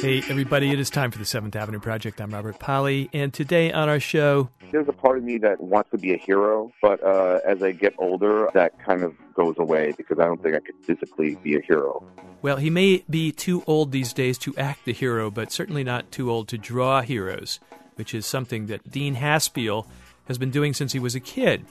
[0.00, 2.20] Hey, everybody, it is time for the Seventh Avenue Project.
[2.20, 4.48] I'm Robert Polly, and today on our show.
[4.70, 7.72] There's a part of me that wants to be a hero, but uh, as I
[7.72, 11.56] get older, that kind of goes away because I don't think I could physically be
[11.56, 12.02] a hero.
[12.40, 16.10] Well, he may be too old these days to act the hero, but certainly not
[16.10, 17.60] too old to draw heroes,
[17.96, 19.86] which is something that Dean Haspiel
[20.28, 21.66] has been doing since he was a kid.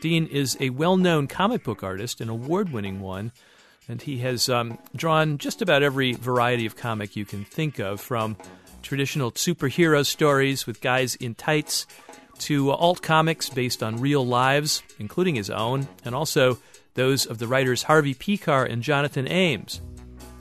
[0.00, 3.32] Dean is a well known comic book artist, an award winning one
[3.88, 8.00] and he has um, drawn just about every variety of comic you can think of,
[8.00, 8.36] from
[8.82, 11.86] traditional superhero stories with guys in tights
[12.38, 16.58] to alt comics based on real lives, including his own, and also
[16.94, 19.80] those of the writers Harvey Pekar and Jonathan Ames.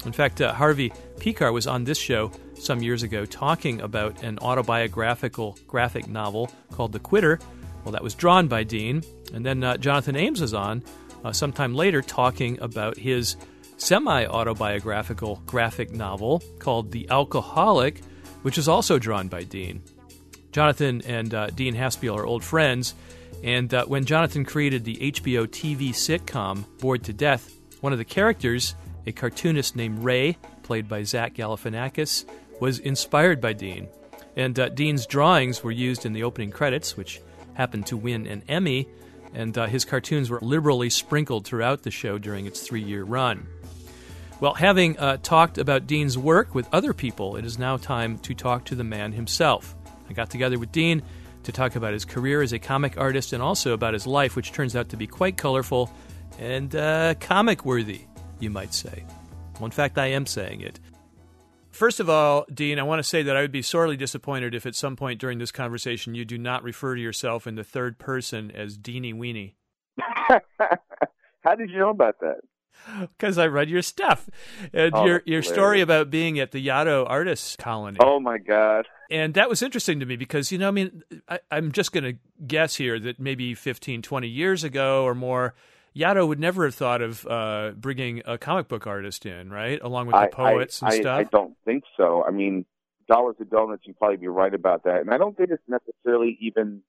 [0.05, 4.37] In fact, uh, Harvey Pekar was on this show some years ago talking about an
[4.39, 7.39] autobiographical graphic novel called The Quitter.
[7.83, 9.03] Well, that was drawn by Dean.
[9.33, 10.83] And then uh, Jonathan Ames was on
[11.25, 13.35] uh, sometime later talking about his
[13.77, 18.01] semi autobiographical graphic novel called The Alcoholic,
[18.43, 19.81] which is also drawn by Dean.
[20.51, 22.93] Jonathan and uh, Dean Haspiel are old friends,
[23.43, 28.05] and uh, when Jonathan created the HBO TV sitcom Bored to Death, one of the
[28.05, 28.75] characters,
[29.07, 32.25] a cartoonist named Ray, played by Zach Galifianakis,
[32.61, 33.87] was inspired by Dean.
[34.37, 37.19] And uh, Dean's drawings were used in the opening credits, which
[37.55, 38.87] happened to win an Emmy
[39.35, 43.45] and uh, his cartoons were liberally sprinkled throughout the show during its three year run.
[44.39, 48.33] Well, having uh, talked about Dean's work with other people, it is now time to
[48.33, 49.75] talk to the man himself.
[50.09, 51.03] I got together with Dean
[51.43, 54.51] to talk about his career as a comic artist and also about his life, which
[54.51, 55.89] turns out to be quite colorful
[56.39, 58.01] and uh, comic worthy,
[58.39, 59.05] you might say.
[59.55, 60.79] Well, in fact, I am saying it.
[61.75, 64.65] First of all, Dean, I want to say that I would be sorely disappointed if
[64.65, 67.99] at some point during this conversation you do not refer to yourself in the third
[67.99, 69.55] person as Deanie Weenie.
[71.41, 72.37] How did you know about that?
[73.01, 74.29] Because I read your stuff
[74.71, 77.97] and oh, your your story about being at the Yaddo Artists Colony.
[77.99, 78.87] Oh my God!
[79.11, 82.03] And that was interesting to me because you know, I mean, I, I'm just going
[82.05, 85.55] to guess here that maybe 15, 20 years ago or more,
[85.95, 90.07] Yaddo would never have thought of uh, bringing a comic book artist in, right, along
[90.07, 91.19] with the I, poets I, and I, stuff.
[91.19, 92.23] I don't think so.
[92.27, 92.65] I mean,
[93.07, 95.01] dollars to donuts, you'd probably be right about that.
[95.01, 96.81] And I don't think it's necessarily even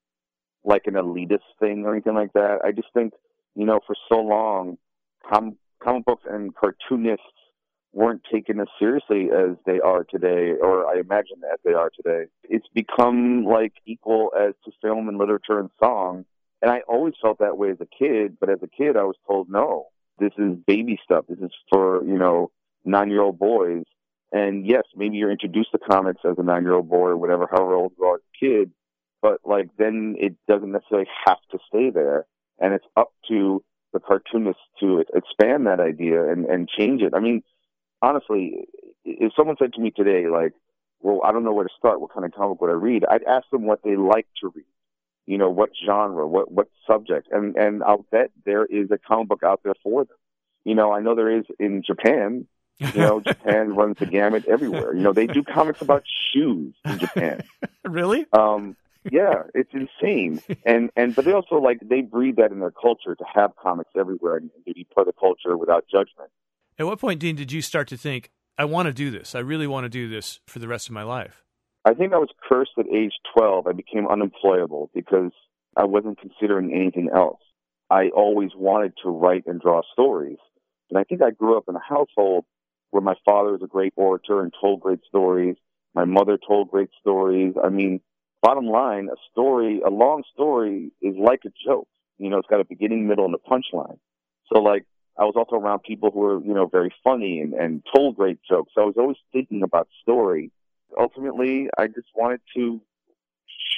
[0.65, 2.59] like an elitist thing or anything like that.
[2.65, 3.13] I just think,
[3.55, 4.79] you know, for so long,
[5.31, 7.23] com- comic books and cartoonists
[7.93, 12.25] weren't taken as seriously as they are today, or I imagine as they are today.
[12.43, 16.25] It's become like equal as to film and literature and song
[16.63, 19.17] and I always felt that way as a kid, but as a kid, I was
[19.27, 19.87] told, no,
[20.19, 21.27] this is baby stuff.
[21.29, 22.51] This is for, you know,
[22.85, 23.85] nine year old boys.
[24.33, 27.49] And yes, maybe you're introduced to comics as a nine year old boy or whatever,
[27.51, 28.71] however old you are as a kid,
[29.23, 32.27] but like then it doesn't necessarily have to stay there.
[32.59, 33.63] And it's up to
[33.93, 37.13] the cartoonist to expand that idea and, and change it.
[37.15, 37.43] I mean,
[38.01, 38.67] honestly,
[39.05, 40.53] if someone said to me today, like,
[41.01, 43.05] well, I don't know where to start, what kind of comic would I read?
[43.09, 44.65] I'd ask them what they like to read
[45.27, 49.29] you know, what genre, what what subject, and and I'll bet there is a comic
[49.29, 50.17] book out there for them.
[50.65, 52.47] You know, I know there is in Japan.
[52.79, 54.95] You know, Japan runs the gamut everywhere.
[54.95, 57.43] You know, they do comics about shoes in Japan.
[57.85, 58.27] really?
[58.33, 58.77] Um,
[59.11, 60.43] yeah, it's insane.
[60.65, 63.91] And and but they also like they breed that in their culture to have comics
[63.97, 66.31] everywhere and to be part of the culture without judgment.
[66.79, 69.35] At what point, Dean, did you start to think, I want to do this?
[69.35, 71.46] I really want to do this for the rest of my life?
[71.87, 73.69] I think I was cursed at age 12.
[73.69, 75.31] I became unemployable because
[75.77, 77.39] I wasn't considering anything else.
[77.91, 80.39] I always wanted to write and draw stories.
[80.91, 82.45] And I think I grew up in a household
[82.91, 85.55] where my father was a great orator and told great stories.
[85.95, 87.55] My mother told great stories.
[87.63, 88.01] I mean,
[88.43, 91.87] bottom line, a story, a long story is like a joke.
[92.19, 93.99] You know, it's got a beginning, middle, and a punchline.
[94.53, 94.85] So like,
[95.17, 98.41] I was also around people who were, you know, very funny and, and told great
[98.49, 98.73] jokes.
[98.75, 100.51] So I was always thinking about story
[100.97, 102.81] ultimately, I just wanted to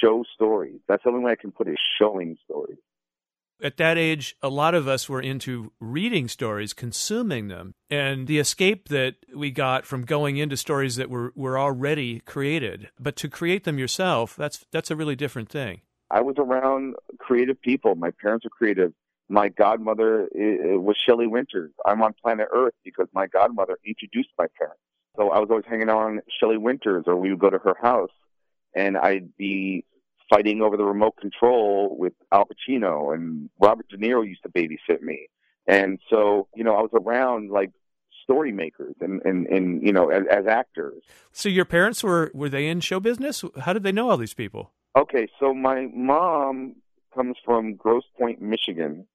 [0.01, 0.79] show stories.
[0.87, 2.77] That's the only way I can put it, showing stories.
[3.61, 8.39] At that age, a lot of us were into reading stories, consuming them, and the
[8.39, 12.89] escape that we got from going into stories that were, were already created.
[12.97, 15.81] But to create them yourself, that's that's a really different thing.
[16.09, 17.95] I was around creative people.
[17.95, 18.93] My parents are creative.
[19.27, 21.71] My godmother eh, eh, was Shelley Winters.
[21.85, 24.79] I'm on planet Earth because my godmother introduced my parents.
[25.19, 27.75] So I was always hanging out on Shelley Winters, or we would go to her
[27.81, 28.11] house,
[28.73, 29.83] and I'd be
[30.29, 35.01] fighting over the remote control with Al Pacino, and Robert De Niro used to babysit
[35.01, 35.27] me.
[35.67, 37.71] And so, you know, I was around like
[38.23, 41.03] story makers and, and, and you know, as, as actors.
[41.33, 43.43] So your parents were, were they in show business?
[43.59, 44.71] How did they know all these people?
[44.97, 46.75] Okay, so my mom
[47.13, 49.05] comes from Grosse Pointe, Michigan,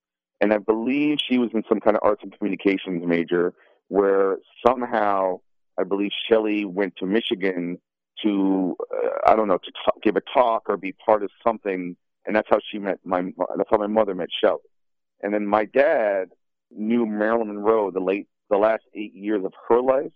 [0.41, 3.55] and I believe she was in some kind of arts and communications major
[3.89, 5.41] where somehow
[5.79, 7.79] I believe Shelley went to Michigan
[8.23, 9.73] to uh, I don't know to
[10.03, 13.23] give a talk or be part of something, and that's how she met my
[13.57, 14.61] that's how my mother met Shelley,
[15.23, 16.31] and then my dad
[16.71, 20.13] knew Marilyn Monroe the late the last eight years of her life,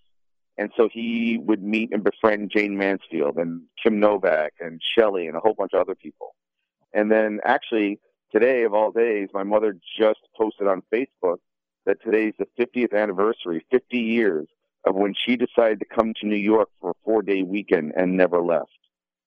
[0.56, 5.36] and so he would meet and befriend Jayne Mansfield and Kim Novak and Shelley and
[5.36, 6.34] a whole bunch of other people,
[6.92, 7.98] and then actually
[8.30, 11.38] today of all days, my mother just posted on Facebook
[11.86, 14.46] that today's the 50th anniversary, 50 years
[14.88, 18.16] of when she decided to come to New York for a four day weekend and
[18.16, 18.70] never left.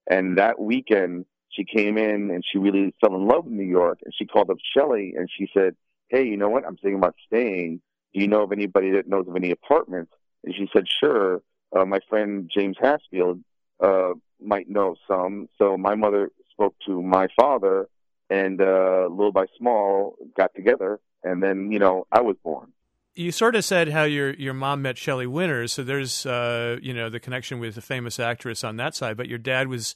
[0.10, 4.00] And that weekend, she came in and she really fell in love with New York.
[4.04, 5.76] And she called up Shelley and she said,
[6.10, 6.66] Hey, you know what?
[6.66, 7.82] I'm thinking about staying.
[8.14, 10.12] Do you know of anybody that knows of any apartments?
[10.44, 11.42] And she said, Sure.
[11.74, 13.40] Uh, my friend James Haspiel
[13.80, 15.48] uh, might know some.
[15.58, 17.88] So my mother spoke to my father,
[18.30, 21.00] and uh, little by small got together.
[21.24, 22.74] And then, you know, I was born
[23.16, 26.94] you sort of said how your your mom met Shelley Winters, so there's uh, you
[26.94, 29.18] know the connection with a famous actress on that side.
[29.18, 29.96] But your dad was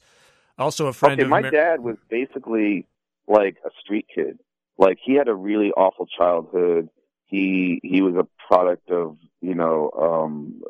[0.58, 1.28] also a friend okay, of.
[1.28, 2.86] My Mar- dad was basically
[3.26, 4.38] like a street kid.
[4.78, 6.88] Like he had a really awful childhood.
[7.24, 10.60] He he was a product of you know um,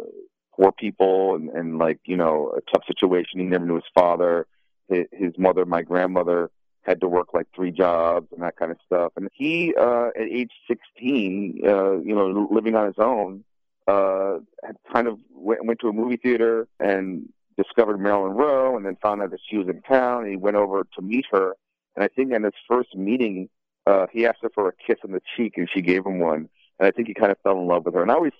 [0.54, 3.40] poor people and, and like you know a tough situation.
[3.40, 4.46] He never knew his father.
[4.88, 6.50] His, his mother, my grandmother,
[6.86, 9.12] had to work like three jobs and that kind of stuff.
[9.16, 13.44] And he, uh, at age 16, uh, you know, living on his own,
[13.88, 18.86] uh, had kind of went, went to a movie theater and discovered Marilyn Monroe and
[18.86, 21.54] then found out that she was in town and he went over to meet her.
[21.96, 23.48] And I think in his first meeting,
[23.86, 26.48] uh, he asked her for a kiss on the cheek and she gave him one.
[26.78, 28.02] And I think he kind of fell in love with her.
[28.02, 28.32] And I always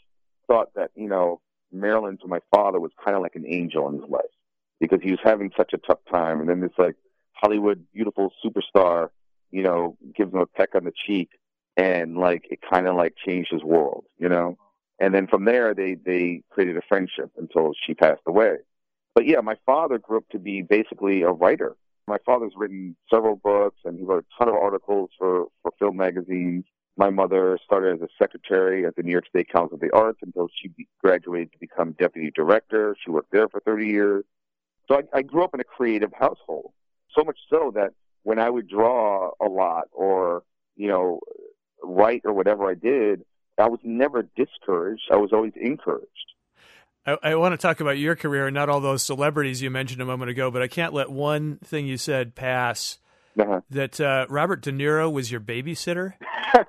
[0.46, 1.40] thought that, you know,
[1.72, 4.24] Marilyn to my father was kind of like an angel in his life
[4.80, 6.40] because he was having such a tough time.
[6.40, 6.96] And then this like
[7.36, 9.10] Hollywood beautiful superstar,
[9.50, 11.30] you know, gives him a peck on the cheek
[11.76, 14.56] and like it kind of like changed his world, you know.
[14.98, 18.56] And then from there they they created a friendship until she passed away.
[19.14, 21.76] But yeah, my father grew up to be basically a writer.
[22.06, 25.96] My father's written several books and he wrote a ton of articles for for film
[25.96, 26.64] magazines.
[26.98, 30.20] My mother started as a secretary at the New York State Council of the Arts
[30.22, 30.70] until she
[31.04, 32.96] graduated to become deputy director.
[33.04, 34.24] She worked there for 30 years.
[34.88, 36.72] So I, I grew up in a creative household
[37.16, 37.92] so much so that
[38.22, 40.42] when I would draw a lot or,
[40.76, 41.20] you know,
[41.82, 43.24] write or whatever I did,
[43.58, 45.04] I was never discouraged.
[45.10, 46.10] I was always encouraged.
[47.06, 50.02] I, I, want to talk about your career and not all those celebrities you mentioned
[50.02, 52.98] a moment ago, but I can't let one thing you said pass.
[53.38, 53.60] Uh-huh.
[53.70, 56.14] That uh, Robert De Niro was your babysitter.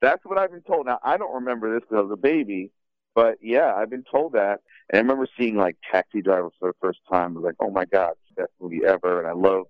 [0.00, 0.86] That's what I've been told.
[0.86, 2.70] Now I don't remember this because I was a baby,
[3.14, 4.60] but yeah, I've been told that.
[4.88, 7.32] And I remember seeing like Taxi Driver for the first time.
[7.32, 9.18] I was like, oh my god, best movie ever.
[9.18, 9.66] And I love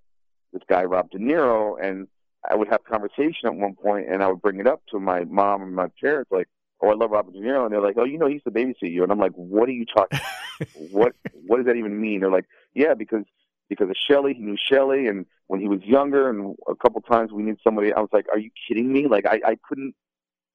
[0.53, 1.77] this guy Rob De Niro.
[1.83, 2.09] And
[2.49, 5.25] I would have conversation at one point, and I would bring it up to my
[5.25, 6.49] mom and my parents, like,
[6.81, 8.51] "Oh, I love Robert De Niro," and they're like, "Oh, you know, he used to
[8.51, 10.21] babysit you," and I'm like, "What are you talking?
[10.91, 11.15] what
[11.47, 13.25] What does that even mean?" They're like, "Yeah, because
[13.69, 17.33] because of Shelley, he knew Shelley, and when he was younger, and a couple times
[17.33, 19.95] we need somebody." I was like, "Are you kidding me?" Like, I I couldn't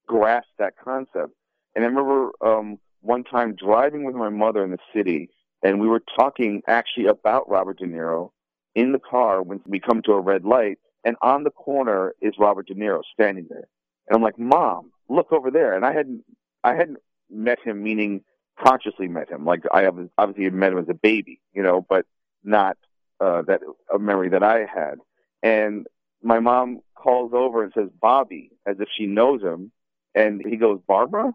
[0.06, 1.32] grasp that concept.
[1.74, 5.28] And I remember um one time driving with my mother in the city,
[5.64, 8.30] and we were talking actually about Robert De Niro
[8.74, 12.34] in the car when we come to a red light, and on the corner is
[12.38, 13.66] Robert De Niro standing there.
[14.06, 15.74] And I'm like, Mom, look over there.
[15.74, 16.22] And I hadn't,
[16.62, 16.98] I hadn't
[17.30, 18.22] met him, meaning
[18.62, 19.46] consciously met him.
[19.46, 22.04] Like I obviously had met him as a baby, you know, but
[22.44, 22.76] not
[23.20, 23.60] uh, that
[23.92, 24.96] a memory that I had.
[25.42, 25.86] And
[26.22, 29.72] my mom calls over and says, Bobby, as if she knows him.
[30.14, 31.32] And he goes, Barbara?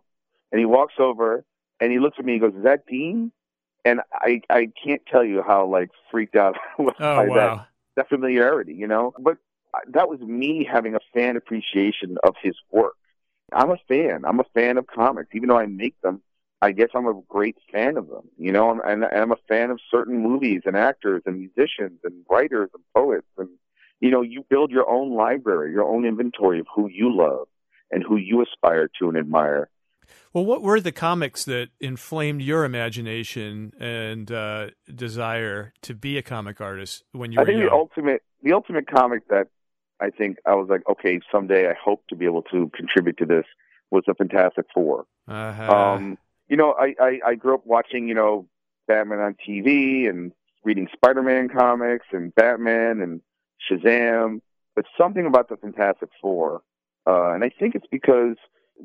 [0.52, 1.44] And he walks over
[1.80, 3.32] and he looks at me and goes, "Is that Dean?"
[3.86, 7.36] And I I can't tell you how like freaked out I was oh, by wow.
[7.36, 9.14] that that familiarity, you know.
[9.20, 9.38] But
[9.88, 12.96] that was me having a fan appreciation of his work.
[13.54, 14.24] I'm a fan.
[14.26, 16.22] I'm a fan of comics, even though I make them.
[16.62, 19.72] I guess I'm a great fan of them, you know, and, and I'm a fan
[19.72, 23.28] of certain movies and actors and musicians and writers and poets.
[23.38, 23.48] And,
[24.02, 27.48] you know, you build your own library, your own inventory of who you love
[27.92, 29.70] and who you aspire to and admire.
[30.34, 36.22] Well, what were the comics that inflamed your imagination and uh, desire to be a
[36.22, 37.68] comic artist when you were I think young?
[37.68, 39.48] the ultimate, the ultimate comic that
[40.00, 43.26] I think I was like, okay, someday I hope to be able to contribute to
[43.26, 43.46] this
[43.92, 45.72] was the Fantastic 4 uh-huh.
[45.72, 46.18] Um,
[46.48, 48.48] you know, I, I I grew up watching, you know,
[48.88, 50.32] Batman on TV and
[50.64, 53.22] reading Spider-Man comics and Batman and
[53.70, 54.42] Shazam,
[54.76, 56.62] but something about the Fantastic Four,
[57.06, 58.36] uh, and I think it's because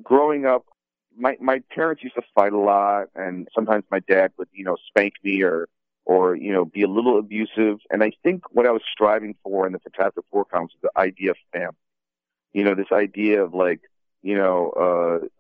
[0.03, 0.67] growing up
[1.17, 4.77] my my parents used to fight a lot, and sometimes my dad would you know
[4.89, 5.69] spank me or
[6.05, 7.79] or you know be a little abusive.
[7.91, 11.01] And I think what I was striving for in the Fantastic Four comics was the
[11.01, 11.77] idea of family.
[12.53, 13.81] You know, this idea of like
[14.25, 14.73] you know,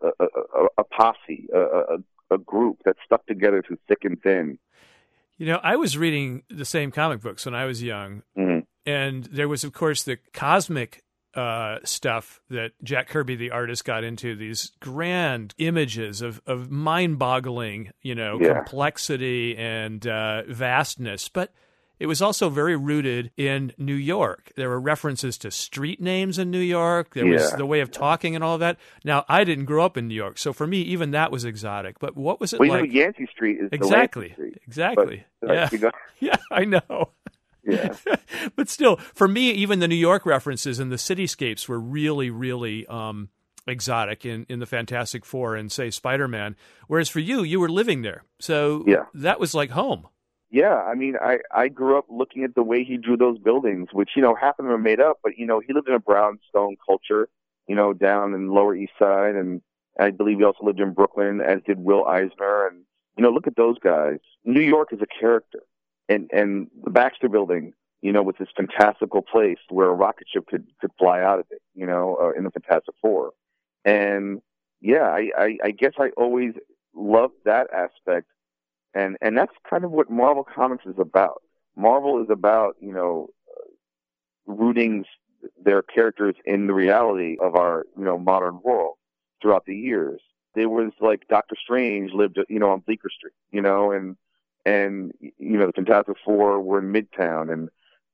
[0.02, 4.22] uh, a, a, a posse, a, a, a group that stuck together through thick and
[4.22, 4.58] thin.
[5.38, 8.60] You know, I was reading the same comic books when I was young, mm-hmm.
[8.84, 11.02] and there was, of course, the cosmic
[11.36, 17.18] uh, stuff that Jack Kirby, the artist, got into these grand images of, of mind
[17.18, 18.62] boggling, you know, Yeah.
[18.64, 21.28] complexity and uh, vastness.
[21.28, 21.52] But
[21.98, 24.50] it was also very rooted in New York.
[24.56, 27.14] There were references to street names in New York.
[27.14, 28.78] There was the way of talking and all of that.
[29.04, 32.00] Now, I didn't grow up in New York, so for me, even that was exotic.
[32.00, 32.82] But what was it Well, you like?
[32.90, 34.58] know, Yancey Street is exactly, Street.
[34.66, 35.24] exactly.
[35.40, 37.10] But, uh, yeah, you go- yeah, I know.
[37.66, 37.94] Yeah.
[38.56, 42.86] but still, for me, even the New York references and the cityscapes were really, really
[42.86, 43.28] um,
[43.66, 46.56] exotic in, in the Fantastic Four and say Spider Man.
[46.86, 49.04] Whereas for you, you were living there, so Yeah.
[49.14, 50.08] that was like home.
[50.50, 53.88] Yeah, I mean, I I grew up looking at the way he drew those buildings,
[53.92, 55.94] which you know half of them are made up, but you know he lived in
[55.94, 57.28] a brownstone culture,
[57.66, 59.62] you know, down in the Lower East Side, and
[59.98, 62.82] I believe he also lived in Brooklyn, as did Will Eisner, and
[63.16, 64.18] you know, look at those guys.
[64.44, 65.60] New York is a character,
[66.08, 70.46] and and the Baxter Building, you know, was this fantastical place where a rocket ship
[70.46, 73.32] could could fly out of it, you know, uh, in the Fantastic Four,
[73.84, 74.40] and
[74.80, 76.52] yeah, I, I I guess I always
[76.94, 78.28] loved that aspect
[78.94, 81.42] and and that's kind of what Marvel Comics is about.
[81.76, 85.04] Marvel is about you know uh, rooting
[85.62, 88.94] their characters in the reality of our you know modern world
[89.42, 90.20] throughout the years.
[90.54, 94.16] There was like Doctor Strange lived you know on Bleecker Street, you know, and
[94.64, 97.68] and you know the Fantastic Four were in Midtown, and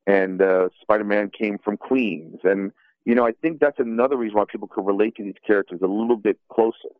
[0.06, 2.72] and uh, Spider Man came from Queens, and
[3.04, 5.86] you know I think that's another reason why people could relate to these characters a
[5.86, 6.90] little bit closer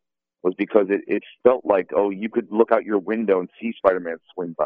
[0.43, 3.73] was because it, it felt like, oh, you could look out your window and see
[3.77, 4.65] Spider-Man swing by.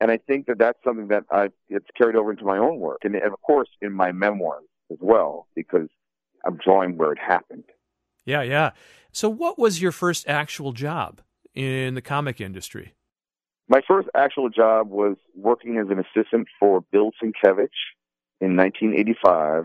[0.00, 2.98] And I think that that's something that I it's carried over into my own work,
[3.04, 5.88] and, and of course in my memoirs as well, because
[6.44, 7.64] I'm drawing where it happened.
[8.24, 8.70] Yeah, yeah.
[9.12, 11.20] So, what was your first actual job
[11.54, 12.94] in the comic industry?
[13.68, 17.70] My first actual job was working as an assistant for Bill Sienkiewicz
[18.40, 19.64] in 1985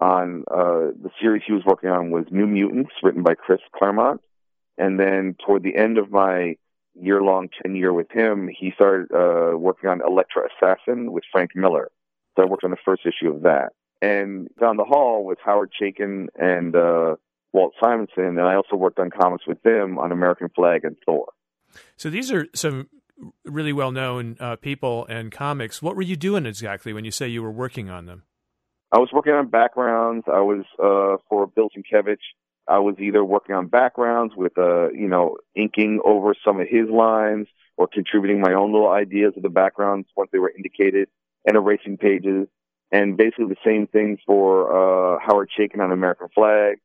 [0.00, 4.20] on uh, the series he was working on was New Mutants, written by Chris Claremont.
[4.76, 6.56] And then toward the end of my
[6.94, 11.90] year long tenure with him, he started uh, working on Elektra Assassin with Frank Miller.
[12.36, 13.72] So I worked on the first issue of that.
[14.00, 17.16] And down the hall was Howard Chaykin and uh,
[17.52, 21.26] Walt Simonson, and I also worked on comics with them on American Flag and Thor.
[21.96, 22.88] So, these are some
[23.44, 25.82] really well known uh, people and comics.
[25.82, 28.24] What were you doing exactly when you say you were working on them?
[28.90, 30.26] I was working on backgrounds.
[30.32, 32.16] I was uh, for Bill Sienkiewicz.
[32.66, 36.88] I was either working on backgrounds with, uh, you know, inking over some of his
[36.90, 41.08] lines or contributing my own little ideas of the backgrounds once they were indicated
[41.46, 42.46] and erasing pages.
[42.90, 46.78] And basically the same thing for uh, Howard Chaykin on American Flag.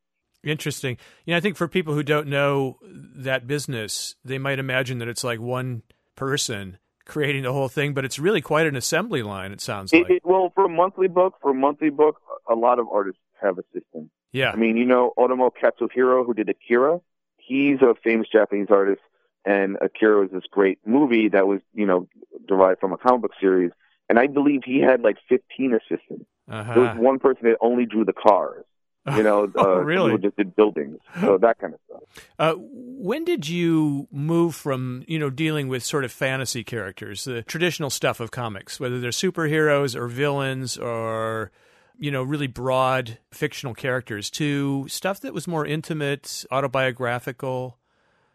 [0.43, 0.97] Interesting.
[1.25, 5.07] You know, I think for people who don't know that business, they might imagine that
[5.07, 5.83] it's like one
[6.15, 9.51] person creating the whole thing, but it's really quite an assembly line.
[9.51, 10.11] It sounds It, like.
[10.11, 13.57] it, well, for a monthly book, for a monthly book, a lot of artists have
[13.57, 14.11] assistants.
[14.31, 14.51] yeah.
[14.51, 16.99] I mean, you know, Otomo Katsuhiro, who did Akira,
[17.37, 19.01] he's a famous Japanese artist,
[19.45, 22.07] and Akira was this great movie that was, you know,
[22.47, 23.71] derived from a comic book series.
[24.07, 26.25] And I believe he had like 15 assistants.
[26.49, 26.73] Uh-huh.
[26.73, 28.63] There was one person that only drew the cars.
[29.05, 30.17] You know, Oh, uh, really?
[30.17, 32.03] just did buildings, so that kind of stuff.
[32.39, 37.41] Uh, when did you move from you know dealing with sort of fantasy characters, the
[37.41, 41.51] traditional stuff of comics, whether they're superheroes or villains or
[41.99, 47.77] you know really broad fictional characters, to stuff that was more intimate, autobiographical?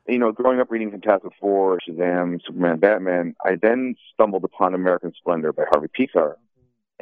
[0.06, 5.12] You know, growing up reading Fantastic Four, Shazam, Superman, Batman, I then stumbled upon American
[5.18, 6.36] Splendor by Harvey Pekar,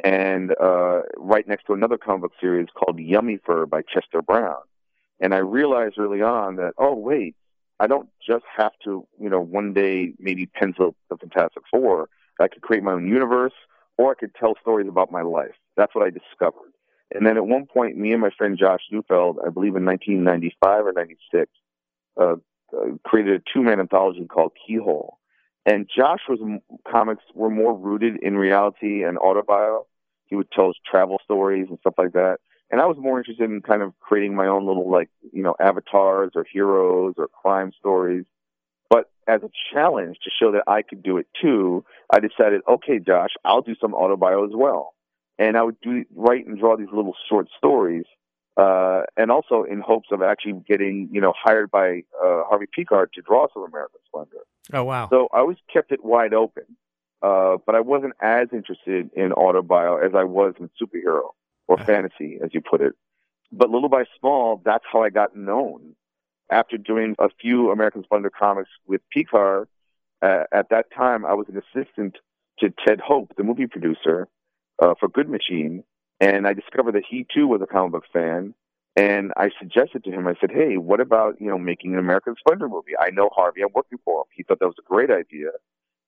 [0.03, 4.61] and uh, right next to another comic book series called Yummy Fur by Chester Brown.
[5.19, 7.35] And I realized early on that, oh wait,
[7.79, 12.09] I don't just have to, you know, one day maybe pencil the Fantastic Four.
[12.39, 13.53] I could create my own universe,
[13.97, 15.55] or I could tell stories about my life.
[15.75, 16.71] That's what I discovered.
[17.13, 20.85] And then at one point, me and my friend Josh Neufeld, I believe in 1995
[20.85, 21.51] or 96,
[22.19, 22.35] uh,
[22.75, 25.16] uh, created a two-man anthology called Keyhole.
[25.67, 26.39] And Josh was
[26.89, 29.83] comics were more rooted in reality and autobio.
[30.27, 32.37] He would tell us travel stories and stuff like that.
[32.71, 35.55] And I was more interested in kind of creating my own little like you know
[35.59, 38.23] avatars or heroes or crime stories.
[38.89, 42.99] But as a challenge to show that I could do it too, I decided, okay,
[42.99, 44.93] Josh, I'll do some autobio as well.
[45.37, 48.05] And I would do write and draw these little short stories
[48.55, 53.07] uh, and also in hopes of actually getting, you know, hired by uh, Harvey Pekar
[53.13, 54.45] to draw some American Splendor.
[54.73, 55.09] Oh wow!
[55.09, 56.63] So I always kept it wide open,
[57.21, 61.31] uh, but I wasn't as interested in autobio as I was in superhero
[61.67, 61.85] or Uh-huh.
[61.85, 62.93] fantasy, as you put it.
[63.51, 65.95] But little by small, that's how I got known.
[66.49, 69.67] after doing a few American Splendor comics with Pekar,
[70.21, 72.15] uh, at that time I was an assistant
[72.59, 74.29] to Ted Hope, the movie producer
[74.81, 75.83] uh, for Good Machine,
[76.21, 78.53] and I discovered that he too was a comic book fan.
[78.97, 82.35] And I suggested to him, I said, "Hey, what about you know making an American
[82.39, 82.93] Splendor movie?
[82.99, 83.61] I know Harvey.
[83.61, 85.49] I'm working for him." He thought that was a great idea.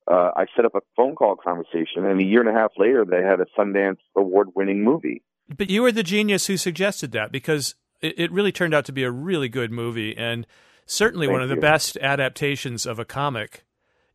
[0.07, 3.05] Uh, I set up a phone call conversation, and a year and a half later,
[3.05, 5.21] they had a Sundance award-winning movie.
[5.55, 8.91] But you were the genius who suggested that because it, it really turned out to
[8.91, 10.47] be a really good movie, and
[10.87, 13.65] certainly Thank one of the best adaptations of a comic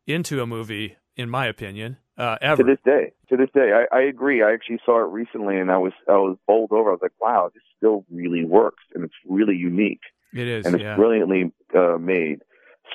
[0.05, 2.63] into a movie, in my opinion, uh, ever.
[2.63, 4.41] To this day, to this day, I, I agree.
[4.41, 6.89] I actually saw it recently, and I was I was bowled over.
[6.89, 10.01] I was like, "Wow, this still really works, and it's really unique,
[10.33, 10.95] it is, and it's yeah.
[10.95, 12.41] brilliantly uh, made."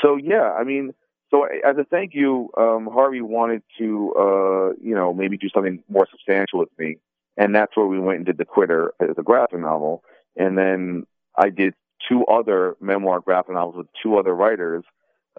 [0.03, 0.95] So yeah, I mean,
[1.31, 5.83] so as a thank you, um, Harvey wanted to, uh, you know, maybe do something
[5.89, 6.97] more substantial with me,
[7.37, 10.03] and that's where we went and did the Quitter as a graphic novel,
[10.37, 11.75] and then I did
[12.09, 14.85] two other memoir graphic novels with two other writers.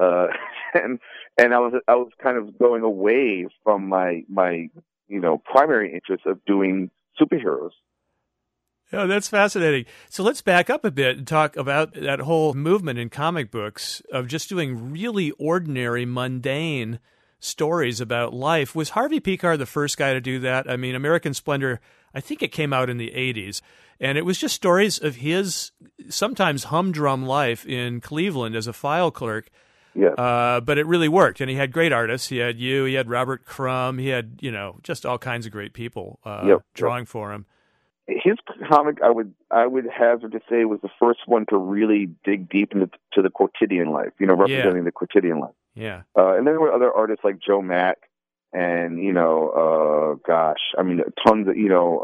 [0.02, 0.28] Uh,
[0.74, 1.00] and
[1.38, 4.70] and I was I was kind of going away from my my
[5.08, 6.90] you know primary interest of doing
[7.20, 7.72] superheroes.
[8.94, 9.86] Oh, that's fascinating.
[10.10, 14.02] So let's back up a bit and talk about that whole movement in comic books
[14.12, 17.00] of just doing really ordinary, mundane
[17.40, 18.76] stories about life.
[18.76, 20.70] Was Harvey Pekar the first guy to do that?
[20.70, 21.80] I mean, American Splendor,
[22.14, 23.62] I think it came out in the 80s,
[24.02, 25.72] and it was just stories of his
[26.10, 29.50] sometimes humdrum life in Cleveland as a file clerk.
[29.94, 30.14] Yes.
[30.18, 32.30] Uh, but it really worked, and he had great artists.
[32.30, 35.52] He had you, he had Robert Crumb, he had you know just all kinds of
[35.52, 36.62] great people uh, Yep.
[36.74, 37.46] drawing for him.
[38.08, 38.36] His
[38.70, 42.50] comic, I would I would hazard to say, was the first one to really dig
[42.50, 44.12] deep into to the quotidian life.
[44.20, 45.54] You know, representing the quotidian life.
[45.76, 47.98] Yeah, Uh, and then there were other artists like Joe Matt,
[48.54, 52.00] and you know, uh, gosh, I mean, tons of you know,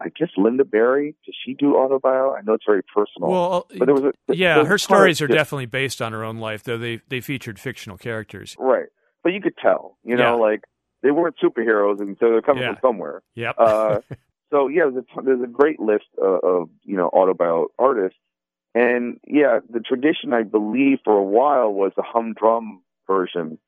[0.00, 1.14] uh, I guess Lynda Barry.
[1.24, 2.36] Does she do autobio?
[2.36, 3.30] I know it's very personal.
[3.30, 6.22] well, but there was a there yeah, was her stories are definitely based on her
[6.24, 8.56] own life, though they they featured fictional characters.
[8.58, 8.86] right.
[9.24, 10.42] But you could tell, you know, Yeah.
[10.44, 10.60] like
[11.02, 12.74] they weren't superheroes, and so they're coming Yeah.
[12.74, 13.22] from somewhere.
[13.34, 13.54] Yep.
[13.58, 14.00] Uh,
[14.52, 18.18] so yeah, there's a, there's a great list uh, of you know autobio artists,
[18.74, 23.58] and yeah, the tradition I believe for a while was the humdrum version,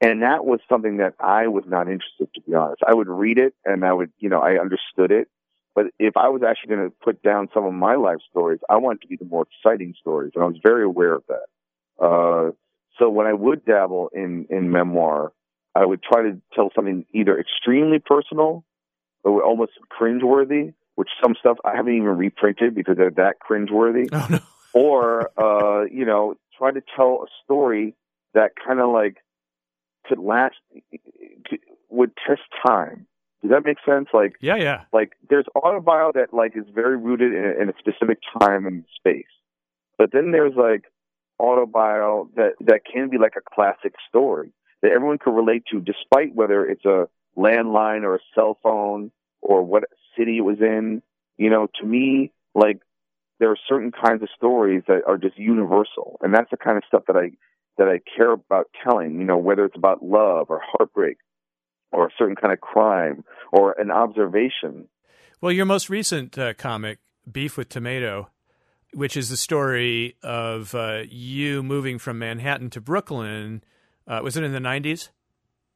[0.00, 2.28] and that was something that I was not interested.
[2.34, 5.28] To be honest, I would read it and I would you know I understood it,
[5.74, 8.76] but if I was actually going to put down some of my life stories, I
[8.76, 12.04] wanted to be the more exciting stories, and I was very aware of that.
[12.04, 12.50] Uh,
[12.98, 15.32] so when I would dabble in in memoir,
[15.74, 18.64] I would try to tell something either extremely personal
[19.22, 24.08] or almost cringeworthy, which some stuff I haven't even reprinted because they're that cringeworthy.
[24.12, 24.38] oh no.
[24.72, 27.94] or, uh, you know, try to tell a story
[28.34, 29.16] that kind of like
[30.10, 30.56] could last,
[31.88, 33.06] would test time.
[33.42, 34.08] Does that make sense?
[34.12, 34.82] Like, Yeah, yeah.
[34.92, 39.32] like there's autobio that like is very rooted in, in a specific time and space,
[39.96, 40.84] but then there's like
[41.40, 46.34] autobio that that can be like a classic story that everyone can relate to, despite
[46.34, 49.84] whether it's a landline or a cell phone or what
[50.18, 51.02] city it was in.
[51.38, 52.80] You know, to me, like
[53.38, 56.82] there are certain kinds of stories that are just universal, and that's the kind of
[56.86, 57.30] stuff that I
[57.78, 59.18] that I care about telling.
[59.18, 61.18] You know, whether it's about love or heartbreak
[61.92, 64.88] or a certain kind of crime or an observation.
[65.40, 66.98] Well, your most recent uh, comic,
[67.30, 68.28] Beef with Tomato,
[68.92, 73.62] which is the story of uh, you moving from Manhattan to Brooklyn.
[74.06, 75.08] Uh, was it in the 90s?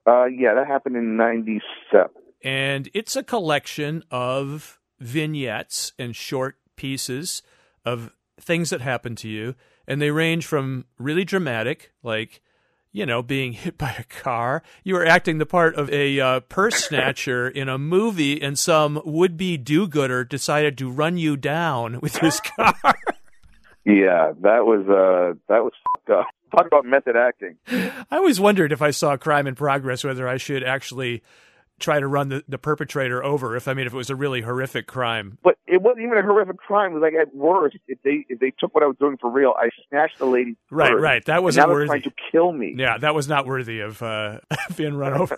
[0.07, 2.11] Uh, yeah, that happened in '97.
[2.43, 7.43] And it's a collection of vignettes and short pieces
[7.85, 9.55] of things that happened to you.
[9.87, 12.41] And they range from really dramatic, like,
[12.93, 14.63] you know, being hit by a car.
[14.83, 19.03] You were acting the part of a uh, purse snatcher in a movie, and some
[19.05, 22.75] would be do gooder decided to run you down with his car.
[23.85, 26.27] Yeah, that was uh, that was fucked up.
[26.57, 27.57] Talk about method acting.
[27.69, 31.23] I always wondered if I saw crime in progress whether I should actually
[31.81, 33.57] try to run the, the perpetrator over.
[33.57, 35.39] If I mean, if it was a really horrific crime.
[35.43, 36.93] But it wasn't even a horrific crime.
[36.93, 39.31] It was like at worst, if they if they took what I was doing for
[39.31, 40.57] real, I snatched the lady.
[40.71, 41.25] Right, right.
[41.25, 41.87] That wasn't worthy.
[41.87, 42.75] trying to kill me.
[42.77, 44.41] Yeah, that was not worthy of uh,
[44.77, 45.37] being run over.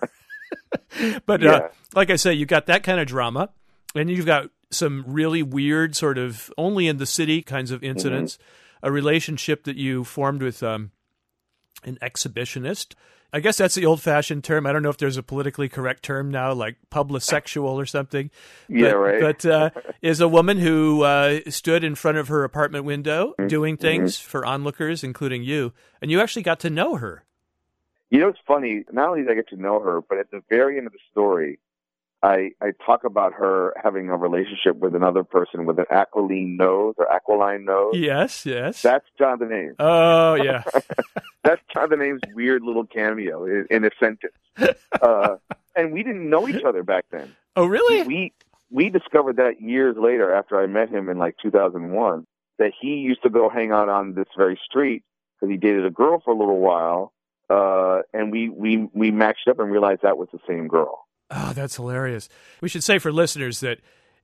[1.26, 1.50] but Yeah.
[1.52, 3.50] uh, like I say, you got that kind of drama,
[3.94, 8.34] and you've got some really weird, sort of only in the city kinds of incidents.
[8.34, 8.86] Mm-hmm.
[8.88, 10.90] A relationship that you formed with um,
[11.84, 12.94] an exhibitionist.
[13.32, 14.66] I guess that's the old-fashioned term.
[14.66, 18.30] I don't know if there's a politically correct term now, like publisexual or something.
[18.68, 19.20] Yeah, but, right.
[19.20, 19.70] But uh,
[20.02, 23.48] is a woman who uh, stood in front of her apartment window Mm-hmm.
[23.48, 27.24] doing things for onlookers, including you, and you actually got to know her.
[28.10, 28.84] You know, it's funny.
[28.92, 30.98] Not only did I get to know her, but at the very end of the
[31.10, 31.58] story,
[32.26, 36.94] I, I talk about her having a relationship with another person with an aquiline nose
[36.98, 37.94] or aquiline nose.
[37.94, 38.82] Yes, yes.
[38.82, 39.76] That's Jonathan Ames.
[39.78, 40.64] Oh, yeah.
[41.44, 44.34] That's Jonathan Ames' weird little cameo in, in a sentence.
[45.00, 45.36] Uh,
[45.76, 47.36] and we didn't know each other back then.
[47.54, 48.02] Oh, really?
[48.02, 48.32] We
[48.70, 52.26] we discovered that years later after I met him in like 2001
[52.58, 55.04] that he used to go hang out on this very street
[55.38, 57.12] because he dated a girl for a little while.
[57.48, 61.06] Uh, and we, we, we matched up and realized that was the same girl.
[61.30, 62.28] Oh, that's hilarious.
[62.60, 63.80] We should say for listeners that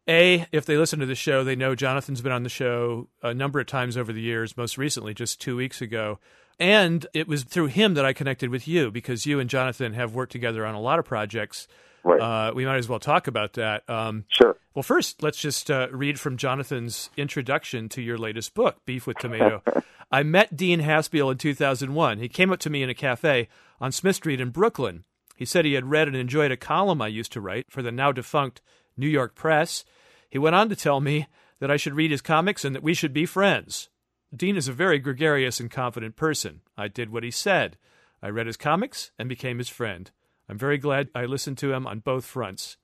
[0.08, 3.32] a, if they listen to the show, they know Jonathan's been on the show a
[3.32, 6.18] number of times over the years, most recently just two weeks ago.
[6.58, 10.14] And it was through him that I connected with you because you and Jonathan have
[10.14, 11.66] worked together on a lot of projects.
[12.04, 12.20] Right.
[12.20, 13.88] Uh, we might as well talk about that.
[13.88, 14.56] Um, sure.
[14.74, 19.18] Well, first, let's just uh, read from Jonathan's introduction to your latest book, Beef with
[19.18, 19.62] Tomato.
[20.10, 22.18] I met Dean Haspiel in 2001.
[22.18, 23.48] He came up to me in a cafe
[23.80, 25.04] on Smith Street in Brooklyn.
[25.36, 27.90] He said he had read and enjoyed a column I used to write for the
[27.92, 28.60] now defunct
[28.96, 29.84] New York Press.
[30.30, 31.26] He went on to tell me
[31.58, 33.88] that I should read his comics and that we should be friends.
[34.34, 36.60] Dean is a very gregarious and confident person.
[36.76, 37.76] I did what he said.
[38.22, 40.10] I read his comics and became his friend.
[40.48, 42.76] I'm very glad I listened to him on both fronts.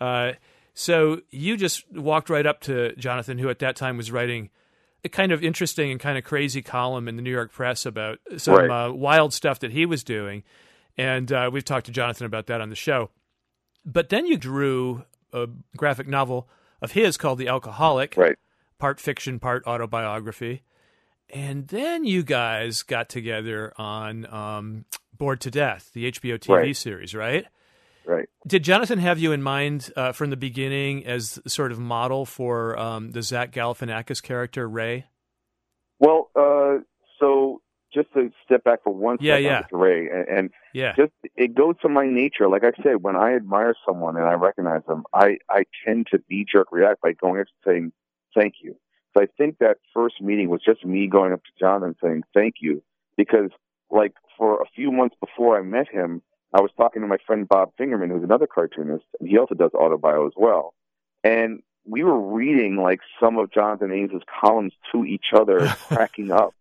[0.00, 0.32] Uh,
[0.74, 4.50] so you just walked right up to Jonathan, who at that time was writing
[5.04, 8.18] a kind of interesting and kind of crazy column in the New York Press about
[8.36, 8.86] some Right.
[8.86, 10.42] uh, wild stuff that he was doing.
[10.98, 13.10] And uh, we've talked to Jonathan about that on the show.
[13.84, 16.48] But then you drew a graphic novel
[16.82, 18.36] of his called The Alcoholic, Right.
[18.78, 20.62] part fiction, part autobiography.
[21.30, 24.84] And then you guys got together on um,
[25.16, 26.76] Bored to Death, the HBO TV Right.
[26.76, 27.46] series, right?
[28.04, 28.28] Right.
[28.46, 32.78] Did Jonathan have you in mind uh, from the beginning as sort of model for
[32.78, 35.06] um, the Zach Galifianakis character, Ray?
[35.98, 36.78] Well, uh,
[37.20, 37.47] so
[37.92, 39.58] just to step back for one Yeah, second, yeah.
[39.60, 40.94] with Ray, and, and Yeah.
[40.96, 42.48] just it goes to my nature.
[42.48, 46.22] Like I said, when I admire someone and I recognize them, I I tend to
[46.28, 47.92] knee jerk react by going up and saying
[48.34, 48.76] thank you.
[49.16, 52.24] So I think that first meeting was just me going up to John and saying
[52.34, 52.82] thank you
[53.16, 53.50] because
[53.90, 56.22] like for a few months before I met him,
[56.54, 59.70] I was talking to my friend Bob Fingerman, who's another cartoonist, and he also does
[59.72, 60.74] autobio as well.
[61.24, 66.54] And we were reading like some of Jonathan Ames's columns to each other, cracking up,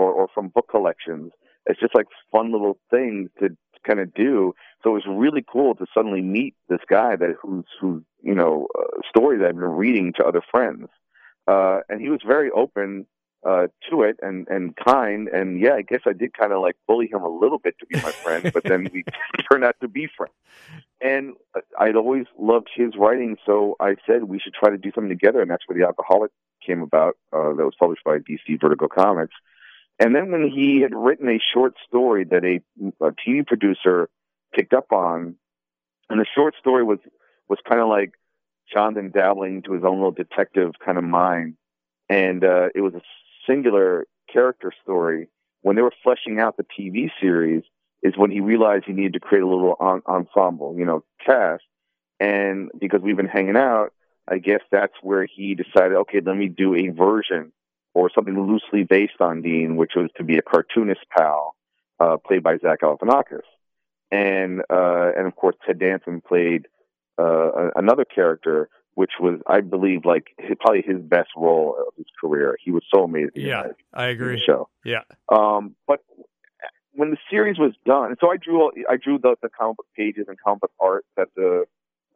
[0.00, 1.32] or or from book collections.
[1.66, 3.50] It's just like fun little things to
[3.86, 4.54] kind of do.
[4.82, 8.66] So it was really cool to suddenly meet this guy that who's who's you know
[8.78, 10.88] uh, stories I've been reading to other friends,
[11.46, 13.06] uh, and he was very open
[13.46, 15.28] uh, to it and and kind.
[15.28, 17.86] And yeah, I guess I did kind of like bully him a little bit to
[17.86, 19.04] be my friend, but then we
[19.50, 20.34] turned out to be friends.
[21.02, 21.34] And
[21.78, 25.40] I'd always loved his writing, so I said we should try to do something together,
[25.40, 26.30] and that's where the Alcoholic
[26.66, 27.16] came about.
[27.32, 29.34] Uh, that was published by DC Vertigo Comics.
[30.00, 32.60] And then when he had written a short story that a,
[33.04, 34.08] a TV producer
[34.54, 35.36] picked up on,
[36.08, 36.98] and the short story was
[37.48, 38.12] was kind of like
[38.72, 41.56] Jonathan dabbling into his own little detective kind of mind,
[42.08, 43.02] and uh, it was a
[43.46, 45.28] singular character story.
[45.60, 47.62] When they were fleshing out the TV series,
[48.02, 51.64] is when he realized he needed to create a little en- ensemble, you know, cast.
[52.18, 53.92] And because we've been hanging out,
[54.26, 57.52] I guess that's where he decided, okay, let me do a version
[57.94, 61.54] or something loosely based on Dean, which was to be a cartoonist pal,
[61.98, 63.40] uh, played by Zach Galifianakis.
[64.10, 66.66] And, uh, and of course, Ted Danson played,
[67.18, 72.06] uh, another character, which was, I believe, like his, probably his best role of his
[72.20, 72.56] career.
[72.62, 74.42] He was so amazing in Yeah, that- I agree.
[74.44, 74.68] show.
[74.84, 75.02] Yeah.
[75.28, 76.00] Um, but
[76.92, 80.26] when the series was done, so I drew I drew the, the comic book pages
[80.28, 81.66] and comic book art that the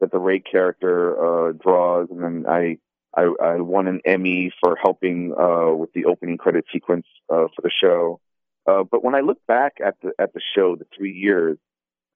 [0.01, 1.15] that the Ray character
[1.49, 2.77] uh, draws, and then I,
[3.15, 7.61] I I won an Emmy for helping uh, with the opening credit sequence uh, for
[7.61, 8.19] the show.
[8.67, 11.57] Uh, but when I look back at the at the show, the three years,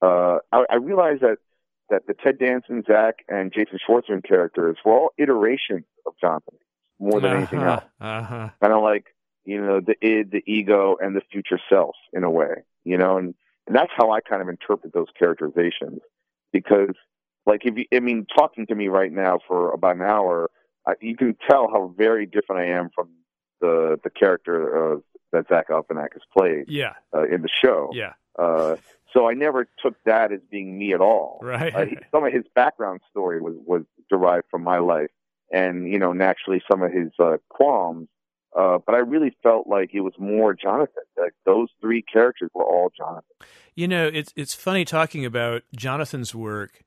[0.01, 1.37] uh, I, I realized that
[1.89, 6.57] that the Ted Danson, Zach, and Jason Schwartzman characters were all iterations of Jonathan
[6.99, 8.49] more than anything else Uh huh.
[8.61, 9.05] kind of like
[9.45, 13.17] you know the id, the ego, and the future self in a way, you know,
[13.17, 13.33] and
[13.67, 15.99] and that's how I kind of interpret those characterizations
[16.51, 16.95] because,
[17.45, 20.49] like, if you, I mean, talking to me right now for about an hour,
[20.87, 23.09] I, you can tell how very different I am from
[23.61, 24.99] the the character uh,
[25.31, 26.93] that Zach Galifianakis played Yeah.
[27.13, 27.89] uh, in the show.
[27.93, 28.13] Yeah.
[28.37, 28.77] Uh,
[29.13, 31.39] so I never took that as being me at all.
[31.41, 31.73] Right.
[31.75, 35.09] Uh, he, some of his background story was was derived from my life,
[35.51, 38.07] and you know, naturally, some of his uh, qualms.
[38.57, 41.03] Uh, but I really felt like it was more Jonathan.
[41.19, 43.23] Like those three characters were all Jonathan.
[43.75, 46.81] You know, it's it's funny talking about Jonathan's work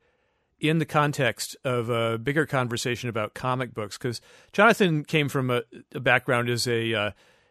[0.63, 4.21] in the context of a bigger conversation about comic books because
[4.53, 7.11] Jonathan came from a, a background as a uh,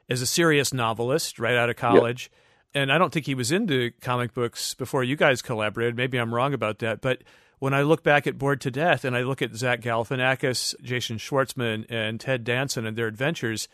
[0.10, 2.32] as a serious novelist right out of college,
[2.74, 5.96] and I don't think he was into comic books before you guys collaborated.
[5.96, 7.22] Maybe I'm wrong about that, but
[7.60, 11.18] when I look back at Bored to Death and I look at Zach Galifianakis, Jason
[11.18, 13.68] Schwartzman, and Ted Danson and their adventures,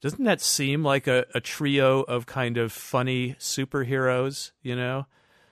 [0.00, 4.52] doesn't that seem like a, a trio of kind of funny superheroes?
[4.62, 5.06] You know,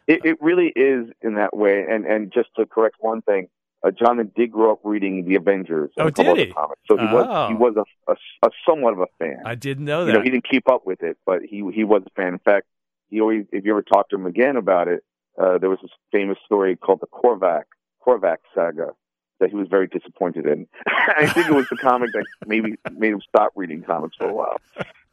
[0.07, 1.85] it, it really is in that way.
[1.89, 3.49] And and just to correct one thing,
[3.85, 5.91] uh, Jonathan did grow up reading the Avengers.
[5.99, 6.47] Oh, did he?
[6.53, 7.15] Comics, so he oh.
[7.15, 9.43] was he was a, a, a, somewhat of a fan.
[9.45, 10.13] I didn't know that.
[10.13, 12.35] You know, he didn't keep up with it, but he he was a fan.
[12.35, 12.67] In fact,
[13.11, 15.05] he always if you ever talk to him again about it,
[15.41, 17.65] uh, there was this famous story called the Korvac
[18.07, 18.93] Korvac saga
[19.41, 20.69] that he was very disappointed in.
[20.87, 24.33] I think it was the comic that maybe made him stop reading comics for a
[24.33, 24.59] while.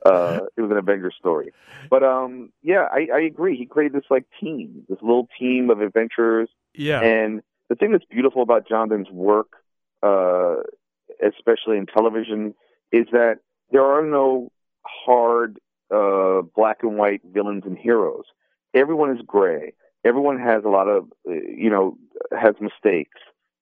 [0.06, 1.52] Uh, it was an Avenger story,
[1.90, 3.58] but um, yeah, I, I agree.
[3.58, 6.50] He created this like team, this little team of adventurers.
[6.74, 9.54] Yeah, and the thing that's beautiful about Jonathan's work,
[10.02, 10.56] uh,
[11.22, 12.56] especially in television,
[12.92, 13.40] is that
[13.72, 14.52] there are no
[14.86, 15.60] hard
[15.94, 18.26] uh, black and white villains and heroes.
[18.74, 19.74] Everyone is gray.
[20.06, 21.98] Everyone has a lot of, uh, you know,
[22.32, 23.20] has mistakes,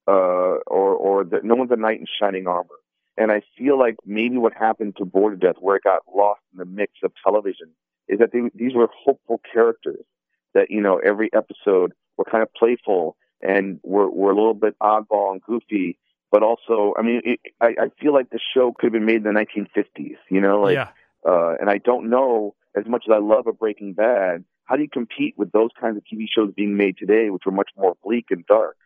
[0.08, 2.76] uh, or or that no one's a knight in shining armor.
[3.17, 6.41] And I feel like maybe what happened to Bored to Death, where it got lost
[6.53, 7.69] in the mix of television,
[8.08, 10.06] is that they, these were hopeful characters.
[10.53, 14.75] That you know, every episode were kind of playful and were were a little bit
[14.80, 15.97] oddball and goofy,
[16.32, 19.17] but also, I mean, it, I, I feel like the show could have been made
[19.17, 20.17] in the 1950s.
[20.30, 20.89] You know, like, yeah.
[21.27, 24.43] uh, and I don't know as much as I love a Breaking Bad.
[24.65, 27.51] How do you compete with those kinds of TV shows being made today, which are
[27.51, 28.77] much more bleak and dark?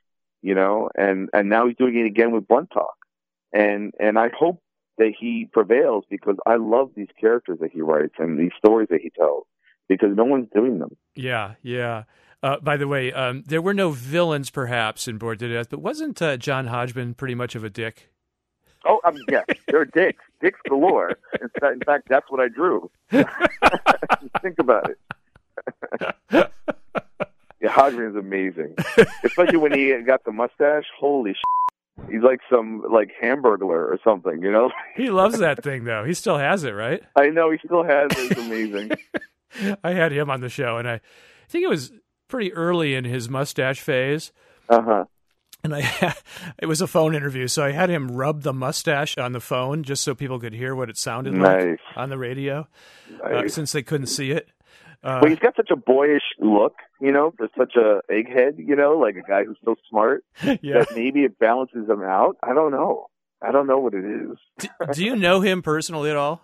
[0.41, 2.95] You know, and and now he's doing it again with Blunt Talk
[3.53, 4.61] and and I hope
[4.97, 9.01] that he prevails because I love these characters that he writes and these stories that
[9.01, 9.45] he tells
[9.87, 10.95] because no one's doing them.
[11.15, 12.03] Yeah, yeah.
[12.43, 15.79] Uh, by the way, um, there were no villains perhaps in Bored to Death, but
[15.79, 18.11] wasn't uh, John Hodgman pretty much of a dick?
[18.85, 21.17] Oh, I mean, yeah, they're dicks, dicks galore.
[21.39, 22.89] In fact, in fact, that's what I drew.
[24.41, 24.97] Think about it.
[27.61, 28.75] yeah, Hodgman is amazing,
[29.23, 30.85] especially when he got the mustache.
[30.97, 31.33] Holy.
[31.33, 31.41] Shit.
[32.09, 34.71] He's like some like hamburglar or something, you know.
[34.95, 36.03] He loves that thing though.
[36.03, 37.01] He still has it, right?
[37.15, 38.31] I know he still has it.
[38.31, 38.91] It's amazing.
[39.83, 41.01] I had him on the show, and I
[41.49, 41.91] think it was
[42.27, 44.31] pretty early in his mustache phase.
[44.69, 45.05] Uh huh.
[45.63, 46.15] And I,
[46.59, 49.83] it was a phone interview, so I had him rub the mustache on the phone
[49.83, 51.63] just so people could hear what it sounded nice.
[51.63, 52.67] like on the radio,
[53.23, 53.45] uh, nice.
[53.45, 54.49] uh, since they couldn't see it.
[55.03, 58.75] Uh, well, he's got such a boyish look, you know, for such a egghead, you
[58.75, 60.79] know, like a guy who's so smart yeah.
[60.79, 62.37] that maybe it balances him out.
[62.43, 63.07] I don't know.
[63.41, 64.37] I don't know what it is.
[64.59, 66.41] do, do you know him personally at all?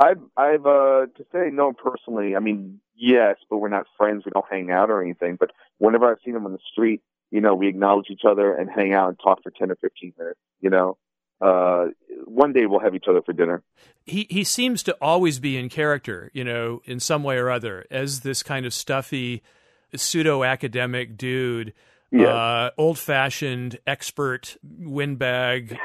[0.00, 4.24] I've, I've, uh, to say no personally, I mean, yes, but we're not friends.
[4.26, 5.36] We don't hang out or anything.
[5.38, 8.68] But whenever I've seen him on the street, you know, we acknowledge each other and
[8.68, 10.98] hang out and talk for 10 or 15 minutes, you know
[11.40, 11.86] uh,
[12.24, 13.62] one day we'll have each other for dinner.
[14.04, 17.86] He he seems to always be in character, you know, in some way or other,
[17.90, 19.42] as this kind of stuffy,
[19.94, 21.72] pseudo academic dude,
[22.10, 22.28] yes.
[22.28, 25.78] uh, old fashioned expert windbag.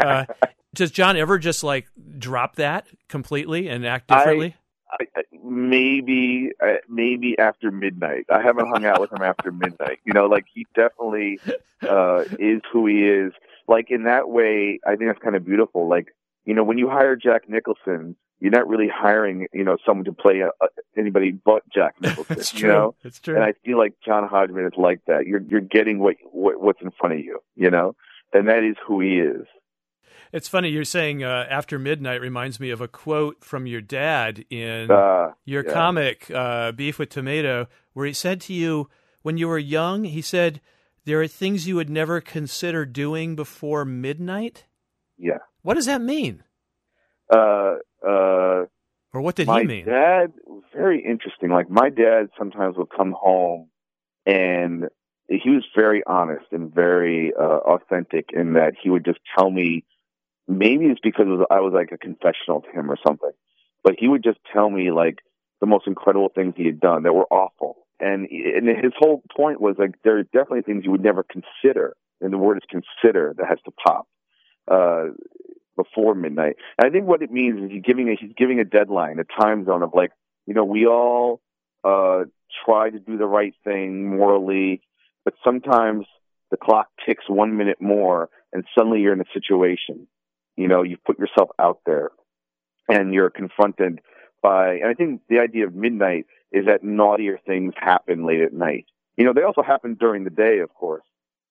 [0.00, 0.24] Uh,
[0.74, 1.88] does John ever just like
[2.18, 4.56] drop that completely and act differently?
[4.90, 8.26] I, I, maybe uh, maybe after midnight.
[8.30, 9.98] I haven't hung out with him after midnight.
[10.04, 11.40] You know, like he definitely
[11.82, 13.32] uh, is who he is
[13.68, 15.88] like in that way, I think that's kind of beautiful.
[15.88, 16.08] Like,
[16.44, 20.12] you know, when you hire Jack Nicholson, you're not really hiring, you know, someone to
[20.12, 22.36] play a, a, anybody but Jack Nicholson.
[22.36, 22.68] That's you true.
[22.72, 23.34] know, That's true.
[23.34, 25.26] and I feel like John Hodgman is like that.
[25.26, 27.94] You're you're getting what, what what's in front of you, you know,
[28.32, 29.46] and that is who he is.
[30.32, 34.44] It's funny you're saying uh, after midnight reminds me of a quote from your dad
[34.50, 35.72] in Uh, your yeah.
[35.72, 38.90] comic uh, Beef with Tomato, where he said to you
[39.22, 40.60] when you were young, he said
[41.06, 44.66] there are things you would never consider doing before midnight.
[45.16, 45.38] yeah.
[45.62, 46.44] What does that mean?
[47.32, 48.66] Uh, uh,
[49.12, 49.86] Or what did my he mean?
[49.86, 51.50] dad was very interesting.
[51.50, 53.68] Like my dad sometimes would come home
[54.26, 54.84] and
[55.28, 59.84] he was very honest and very uh, authentic in that he would just tell me.
[60.48, 63.32] Maybe it's because I was like a confessional to him or something,
[63.82, 65.18] but he would just tell me like
[65.60, 67.85] the most incredible things he had done that were awful.
[67.98, 71.96] And and his whole point was like there are definitely things you would never consider,
[72.20, 74.06] and the word is consider that has to pop
[74.70, 75.06] uh,
[75.76, 76.56] before midnight.
[76.78, 79.42] And I think what it means is he's giving a he's giving a deadline, a
[79.42, 80.10] time zone of like
[80.46, 81.40] you know we all
[81.84, 82.24] uh,
[82.64, 84.82] try to do the right thing morally,
[85.24, 86.06] but sometimes
[86.50, 90.06] the clock ticks one minute more, and suddenly you're in a situation.
[90.56, 92.10] You know, you put yourself out there,
[92.88, 94.00] and you're confronted
[94.42, 94.74] by.
[94.74, 98.86] And I think the idea of midnight is that naughtier things happen late at night.
[99.16, 101.04] You know, they also happen during the day, of course.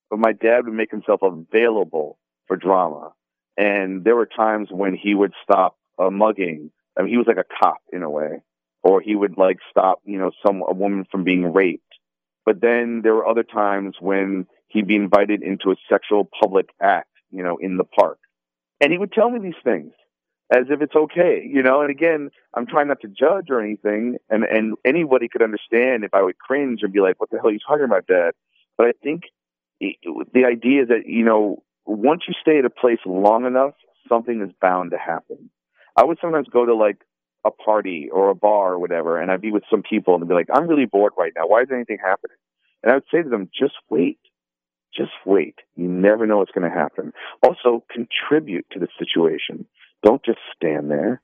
[0.10, 3.14] But my dad would make himself available for drama.
[3.58, 6.72] And there were times when he would stop a mugging.
[6.98, 8.42] I mean, he was like a cop in a way.
[8.84, 11.82] Or he would like stop, you know, some, a woman from being raped.
[12.46, 17.10] But then there were other times when he'd be invited into a sexual public act,
[17.32, 18.20] you know, in the park.
[18.80, 19.94] And he would tell me these things
[20.52, 21.82] as if it's okay, you know.
[21.82, 26.14] And again, I'm trying not to judge or anything, and and anybody could understand if
[26.14, 28.34] I would cringe and be like, "What the hell are you talking about, Dad?"
[28.78, 29.24] But I think
[29.80, 33.74] the idea that you know, once you stay at a place long enough,
[34.08, 35.50] something is bound to happen.
[35.96, 36.98] I would sometimes go to like
[37.46, 40.34] a party or a bar or whatever, and I'd be with some people and be
[40.34, 41.48] like, "I'm really bored right now.
[41.48, 42.38] Why is anything happening?"
[42.84, 44.20] And I would say to them, "Just wait."
[44.96, 45.56] Just wait.
[45.76, 47.12] You never know what's going to happen.
[47.44, 49.66] Also, contribute to the situation.
[50.06, 51.22] Don't just stand there.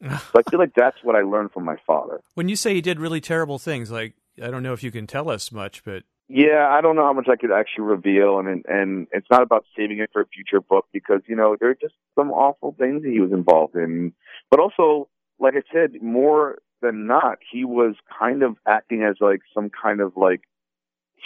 [0.02, 2.20] so I feel like that's what I learned from my father.
[2.34, 5.06] When you say he did really terrible things, like I don't know if you can
[5.06, 8.64] tell us much, but yeah, I don't know how much I could actually reveal, and
[8.66, 11.76] and it's not about saving it for a future book because you know there are
[11.80, 14.12] just some awful things that he was involved in,
[14.50, 19.40] but also, like I said, more than not, he was kind of acting as like
[19.54, 20.40] some kind of like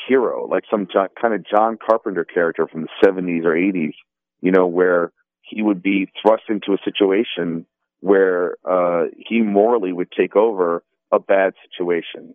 [0.07, 3.95] hero, like some kind of John Carpenter character from the 70s or 80s,
[4.41, 5.13] you know, where
[5.51, 7.67] he would be thrust into a situation
[8.01, 10.83] where uh, he morally would take over
[11.13, 12.35] a bad situation.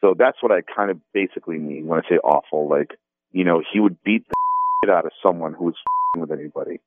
[0.00, 2.68] So that's what I kind of basically mean when I say awful.
[2.68, 2.90] Like,
[3.32, 4.34] you know, he would beat the
[4.84, 5.74] shit out of someone who was
[6.16, 6.80] with anybody.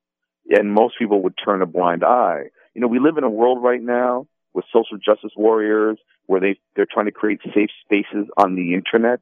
[0.50, 2.50] And most people would turn a blind eye.
[2.74, 6.60] You know, we live in a world right now with social justice warriors where they
[6.76, 9.20] they're trying to create safe spaces on the internet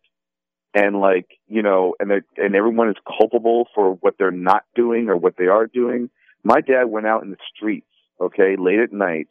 [0.73, 5.17] and like you know and and everyone is culpable for what they're not doing or
[5.17, 6.09] what they are doing
[6.43, 7.87] my dad went out in the streets
[8.21, 9.27] okay late at night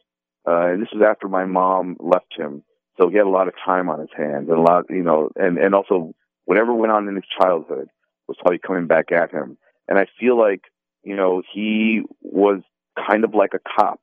[0.47, 2.63] uh and this was after my mom left him
[2.97, 5.29] so he had a lot of time on his hands and a lot you know
[5.35, 6.13] and and also
[6.45, 7.89] whatever went on in his childhood
[8.27, 10.61] was probably coming back at him and i feel like
[11.03, 12.61] you know he was
[13.07, 14.01] kind of like a cop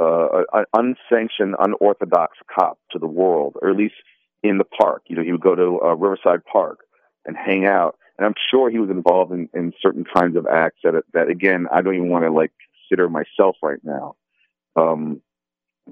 [0.00, 3.94] uh an unsanctioned unorthodox cop to the world or at least
[4.48, 5.02] in the park.
[5.06, 6.80] You know, he would go to uh, Riverside Park
[7.24, 7.96] and hang out.
[8.18, 11.66] And I'm sure he was involved in, in certain kinds of acts that, that again,
[11.72, 12.52] I don't even want to like
[12.88, 14.16] consider myself right now.
[14.74, 15.20] Um,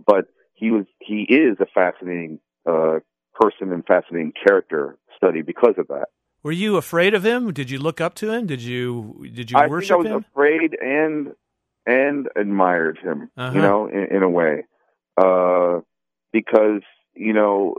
[0.06, 3.00] but he was, he is a fascinating, uh,
[3.34, 6.06] person and fascinating character study because of that.
[6.42, 7.52] Were you afraid of him?
[7.52, 8.46] Did you look up to him?
[8.46, 10.26] Did you, did you I worship think I was him?
[10.30, 11.32] afraid and,
[11.86, 13.54] and admired him, Uh-huh.
[13.54, 14.64] you know, in, in a way.
[15.16, 15.80] Uh,
[16.32, 16.82] because,
[17.14, 17.76] you know,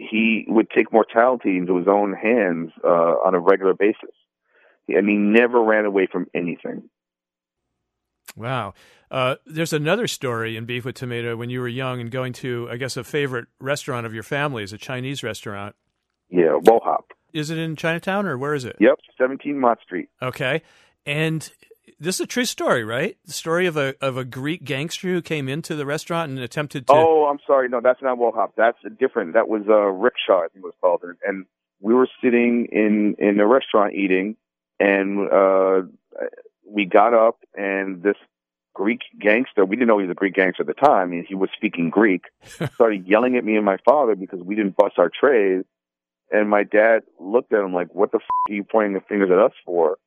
[0.00, 4.14] he would take mortality into his own hands uh, on a regular basis,
[4.88, 6.88] and he never ran away from anything.
[8.36, 8.74] Wow.
[9.10, 12.68] Uh, there's another story in Beef with Tomato when you were young and going to,
[12.70, 15.74] I guess, a favorite restaurant of your family's, a Chinese restaurant.
[16.30, 17.12] Yeah, Wo Hop.
[17.32, 18.76] Is it in Chinatown or where is it?
[18.80, 20.08] Yep, 17 Mott Street.
[20.22, 20.62] Okay.
[21.04, 21.50] And
[22.00, 23.16] this is a true story, right?
[23.26, 26.86] The story of a of a Greek gangster who came into the restaurant and attempted
[26.86, 26.94] to.
[26.94, 27.68] Oh, I'm sorry.
[27.68, 28.54] No, that's not Wo Hop.
[28.56, 29.34] That's different.
[29.34, 31.02] That was uh, Rickshaw, I think it was called.
[31.02, 31.46] And, and
[31.80, 34.36] we were sitting in in a restaurant eating,
[34.78, 35.82] and uh,
[36.66, 38.16] we got up, and this
[38.74, 41.12] Greek gangster, we didn't know he was a Greek gangster at the time.
[41.28, 42.24] He was speaking Greek,
[42.74, 45.64] started yelling at me and my father because we didn't bust our trays.
[46.32, 49.30] And my dad looked at him like, "What the f- are you pointing the fingers
[49.30, 49.98] at us for?"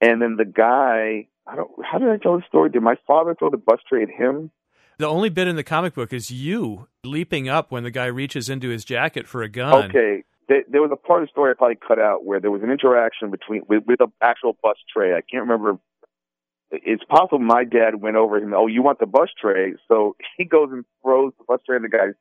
[0.00, 1.70] And then the guy, I don't.
[1.84, 2.70] How did I tell the story?
[2.70, 4.50] Did my father throw the bus tray at him?
[4.98, 8.48] The only bit in the comic book is you leaping up when the guy reaches
[8.48, 9.90] into his jacket for a gun.
[9.90, 10.24] Okay.
[10.48, 12.62] There, there was a part of the story I probably cut out where there was
[12.62, 15.12] an interaction between with, with the actual bus tray.
[15.12, 15.78] I can't remember.
[16.70, 18.52] It's possible my dad went over him.
[18.54, 19.74] Oh, you want the bus tray?
[19.88, 22.14] So he goes and throws the bus tray on the guy's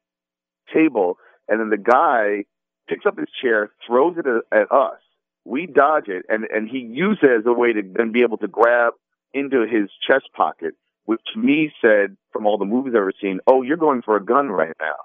[0.73, 2.45] table, and then the guy
[2.88, 4.99] picks up his chair, throws it at, at us.
[5.45, 8.38] We dodge it, and and he uses it as a way to then be able
[8.38, 8.93] to grab
[9.33, 13.39] into his chest pocket, which to me said, from all the movies I've ever seen,
[13.47, 14.95] oh, you're going for a gun right now.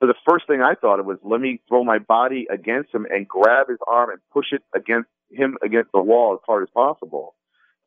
[0.00, 3.06] So the first thing I thought of was, let me throw my body against him
[3.10, 6.68] and grab his arm and push it against him against the wall as hard as
[6.72, 7.34] possible.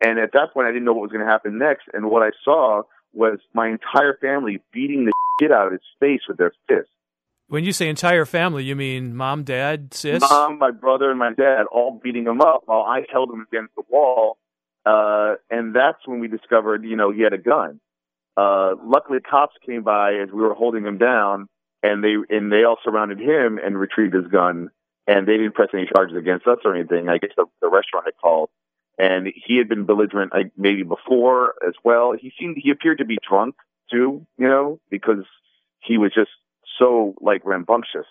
[0.04, 1.84] And at that point, I didn't know what was going to happen next.
[1.94, 2.84] And what I saw
[3.14, 6.92] was my entire family beating the shit out of his face with their fists.
[7.48, 10.22] When you say entire family, you mean mom, dad, sis?
[10.22, 13.76] Mom, my brother, and my dad all beating him up while I held him against
[13.76, 14.38] the wall.
[14.86, 17.80] Uh, and that's when we discovered, you know, he had a gun.
[18.36, 21.48] Uh, luckily cops came by as we were holding him down
[21.84, 24.70] and they, and they all surrounded him and retrieved his gun
[25.08, 27.10] and they didn't press any charges against us or anything.
[27.10, 28.50] I guess the, the restaurant had called
[28.98, 32.14] and he had been belligerent like, maybe before as well.
[32.20, 33.56] He seemed, he appeared to be drunk
[33.92, 35.26] too, you know, because
[35.80, 36.32] he was just
[36.80, 38.08] so like rambunctious.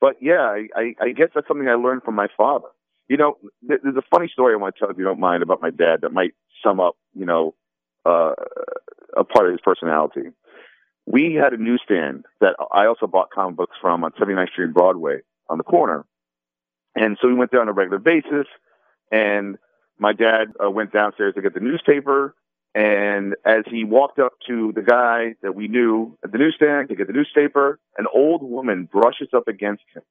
[0.00, 2.68] But yeah, I, I, I guess that's something I learned from my father.
[3.08, 5.62] You know, there's a funny story I want to tell if you don't mind about
[5.62, 7.54] my dad that might sum up, you know,
[8.04, 8.32] uh,
[9.16, 10.30] a part of his personality.
[11.06, 14.74] We had a newsstand that I also bought comic books from on 79th Street and
[14.74, 16.04] Broadway on the corner.
[16.94, 18.46] And so we went there on a regular basis.
[19.10, 19.56] And
[19.98, 22.34] my dad uh, went downstairs to get the newspaper.
[22.74, 26.94] And as he walked up to the guy that we knew at the newsstand to
[26.94, 30.02] get the newspaper, an old woman brushes up against him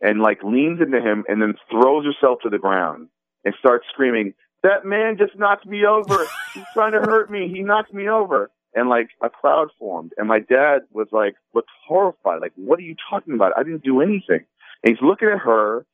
[0.00, 3.08] and like leans into him and then throws herself to the ground
[3.44, 6.26] and starts screaming, that man just knocked me over.
[6.54, 7.48] He's trying to hurt me.
[7.48, 8.50] He knocked me over.
[8.74, 10.12] And like a crowd formed.
[10.16, 12.40] And my dad was like, looked horrified.
[12.40, 13.52] Like, what are you talking about?
[13.56, 14.44] I didn't do anything.
[14.82, 15.84] And he's looking at her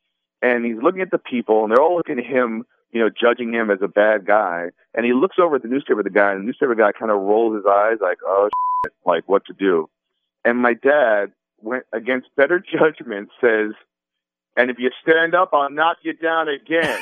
[0.41, 3.53] and he's looking at the people and they're all looking at him, you know, judging
[3.53, 4.67] him as a bad guy.
[4.93, 7.19] And he looks over at the newspaper, the guy, and the newspaper guy kind of
[7.19, 8.49] rolls his eyes like, oh,
[8.85, 9.89] shit, like what to do.
[10.45, 13.71] And my dad went against better judgment says,
[14.57, 16.99] and if you stand up, I'll knock you down again.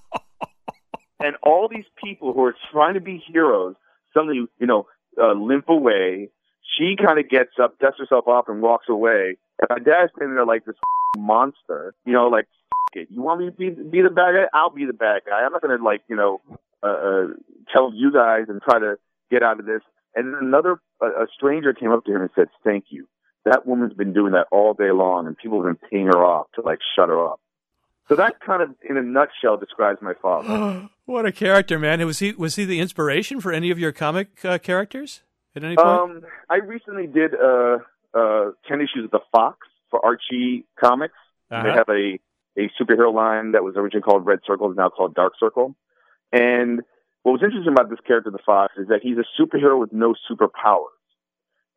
[1.20, 3.74] and all these people who are trying to be heroes
[4.14, 4.86] suddenly, you know,
[5.20, 6.30] uh, limp away.
[6.78, 9.36] She kind of gets up, dusts herself off, and walks away.
[9.60, 10.76] And my dad's standing there like this
[11.18, 12.46] monster, you know, like,
[12.94, 13.08] it.
[13.10, 14.46] You want me to be, be the bad guy?
[14.54, 15.40] I'll be the bad guy.
[15.40, 16.40] I'm not going to, like, you know,
[16.82, 17.26] uh, uh,
[17.72, 18.96] tell you guys and try to
[19.30, 19.82] get out of this.
[20.14, 23.06] And then another, a, a stranger came up to him and said, thank you.
[23.46, 26.48] That woman's been doing that all day long, and people have been paying her off
[26.56, 27.40] to, like, shut her up.
[28.08, 30.88] So that kind of, in a nutshell, describes my father.
[31.06, 32.04] what a character, man!
[32.06, 35.22] Was he was he the inspiration for any of your comic uh, characters
[35.56, 35.88] at any point?
[35.88, 37.78] Um, I recently did uh,
[38.14, 41.14] uh, ten issues of the Fox for Archie Comics.
[41.50, 41.62] Uh-huh.
[41.62, 42.18] They have a
[42.58, 45.74] a superhero line that was originally called Red Circle, is now called Dark Circle.
[46.32, 46.82] And
[47.22, 50.14] what was interesting about this character, the Fox, is that he's a superhero with no
[50.30, 50.95] superpowers.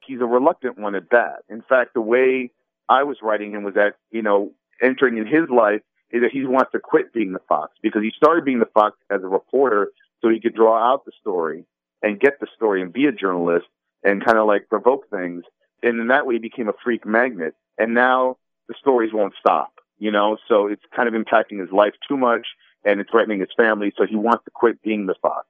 [0.09, 1.43] He's a reluctant one at that.
[1.49, 2.49] In fact, the way
[2.89, 6.43] I was writing him was that, you know, entering in his life, is that he
[6.45, 9.91] wants to quit being the fox because he started being the fox as a reporter
[10.19, 11.63] so he could draw out the story
[12.01, 13.67] and get the story and be a journalist
[14.03, 15.43] and kind of like provoke things.
[15.83, 17.53] And in that way, he became a freak magnet.
[17.77, 18.37] And now
[18.67, 22.47] the stories won't stop, you know, so it's kind of impacting his life too much
[22.83, 23.93] and it's threatening his family.
[23.95, 25.45] So he wants to quit being the fox.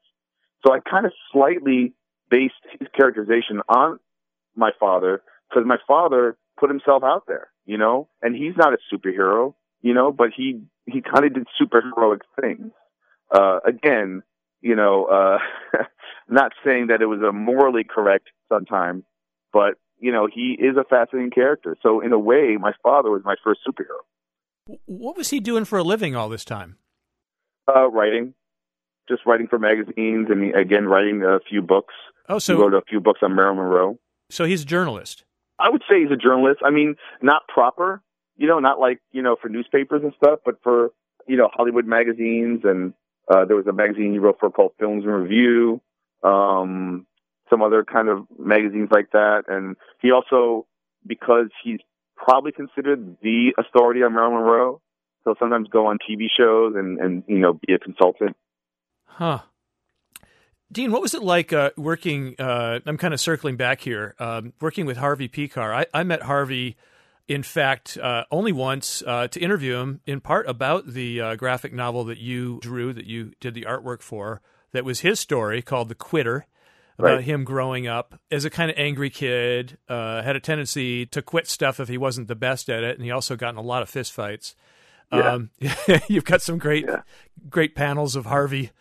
[0.68, 1.94] So I kind of slightly
[2.30, 4.00] based his characterization on
[4.56, 8.78] my father because my father put himself out there, you know, and he's not a
[8.94, 12.72] superhero you know, but he he kind of did superheroic things.
[13.32, 14.24] Uh, again,
[14.62, 15.38] you know, uh,
[16.30, 19.04] not saying that it was a morally correct sometimes,
[19.54, 21.78] but you know, he is a fascinating character.
[21.82, 24.78] So in a way, my father was my first superhero.
[24.86, 26.78] What was he doing for a living all this time?
[27.68, 28.34] Uh, writing,
[29.08, 31.94] just writing for magazines, and again, writing a few books.
[32.28, 34.00] Oh, so he wrote a few books on Marilyn Monroe.
[34.30, 35.24] So he's a journalist.
[35.60, 36.62] I would say he's a journalist.
[36.64, 38.02] I mean, not proper,
[38.38, 40.92] you know, not like, you know, for newspapers and stuff, but for,
[41.28, 42.62] you know, Hollywood magazines.
[42.64, 42.94] And
[43.30, 45.82] uh, there was a magazine he wrote for called Films in Review,
[46.24, 47.06] um,
[47.50, 49.44] some other kind of magazines like that.
[49.48, 50.66] And he also,
[51.06, 51.80] because he's
[52.16, 54.82] probably considered the authority on Marilyn Monroe,
[55.26, 58.38] he'll sometimes go on TV shows and, and you know, be a consultant.
[59.06, 59.40] Huh.
[60.72, 62.36] Dean, what was it like uh, working?
[62.38, 65.74] Uh, I'm kind of circling back here, um, working with Harvey Pekar.
[65.74, 66.78] I, I met Harvey
[67.30, 71.72] in fact, uh, only once uh, to interview him in part about the uh, graphic
[71.72, 74.42] novel that you drew, that you did the artwork for,
[74.72, 76.48] that was his story called The Quitter,
[76.98, 77.24] about right.
[77.24, 81.48] him growing up as a kind of angry kid, uh, had a tendency to quit
[81.48, 83.84] stuff if he wasn't the best at it, and he also got in a lot
[83.84, 84.56] of fistfights.
[85.14, 85.34] Yeah.
[85.34, 85.52] Um,
[86.10, 87.04] you've got some great, yeah.
[87.48, 88.72] great panels of Harvey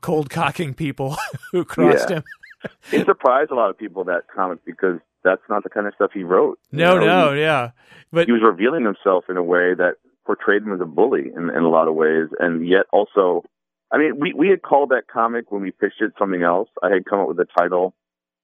[0.00, 1.16] cold cocking people
[1.52, 2.16] who crossed yeah.
[2.16, 2.24] him.
[2.92, 6.10] it surprised a lot of people that comic because that's not the kind of stuff
[6.12, 6.58] he wrote.
[6.72, 7.06] No, know?
[7.06, 7.70] no, he, yeah.
[8.12, 11.50] But he was revealing himself in a way that portrayed him as a bully in,
[11.50, 13.44] in a lot of ways, and yet also,
[13.92, 16.68] I mean, we we had called that comic when we pitched it something else.
[16.82, 17.94] I had come up with a title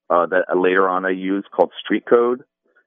[0.09, 2.43] uh, that later on I used called Street Code,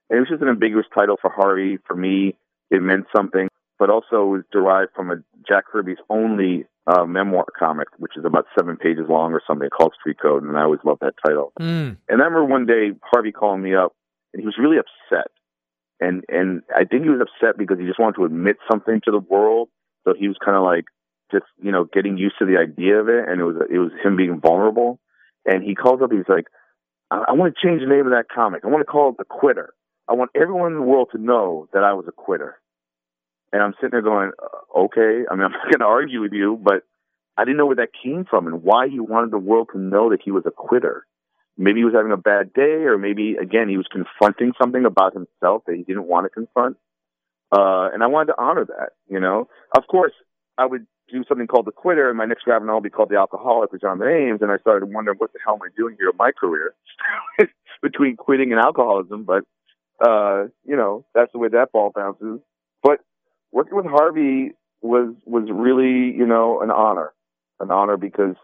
[0.09, 1.77] and it was just an ambiguous title for Harvey.
[1.87, 2.35] For me,
[2.69, 3.47] it meant something,
[3.79, 5.15] but also was derived from a
[5.47, 9.93] Jack Kirby's only uh, memoir comic, which is about seven pages long or something called
[9.99, 11.53] Street Code, and I always loved that title.
[11.59, 11.97] Mm.
[12.07, 13.93] And I remember one day Harvey calling me up,
[14.33, 15.31] and he was really upset,
[15.99, 19.11] and and I think he was upset because he just wanted to admit something to
[19.11, 19.69] the world.
[20.07, 20.85] So he was kind of like
[21.31, 23.91] just you know getting used to the idea of it, and it was it was
[24.03, 24.99] him being vulnerable.
[25.45, 26.43] And he calls up, he's like,
[27.09, 28.65] I, I want to change the name of that comic.
[28.65, 29.73] I want to call it The Quitter.
[30.07, 32.59] I want everyone in the world to know that I was a quitter.
[33.57, 36.31] And I'm sitting there going, uh, okay, I mean, I'm not going to argue with
[36.31, 36.83] you, but
[37.37, 40.11] I didn't know where that came from and why he wanted the world to know
[40.11, 41.07] that he was a quitter.
[41.57, 45.13] Maybe he was having a bad day, or maybe, again, he was confronting something about
[45.13, 46.77] himself that he didn't want to confront.
[47.51, 49.47] Uh, and I wanted to honor that, you know.
[49.75, 50.13] Of course,
[50.59, 53.09] I would do something called The Quitter, and my next graphic novel would be called
[53.09, 55.95] The Alcoholic with John Ames, and I started wondering what the hell am I doing
[55.97, 56.75] here in my career
[57.81, 59.43] between quitting and alcoholism, but,
[60.05, 62.39] uh, you know, that's the way that ball bounces.
[63.51, 67.13] Working with Harvey was was really you know an honor,
[67.59, 68.35] an honor because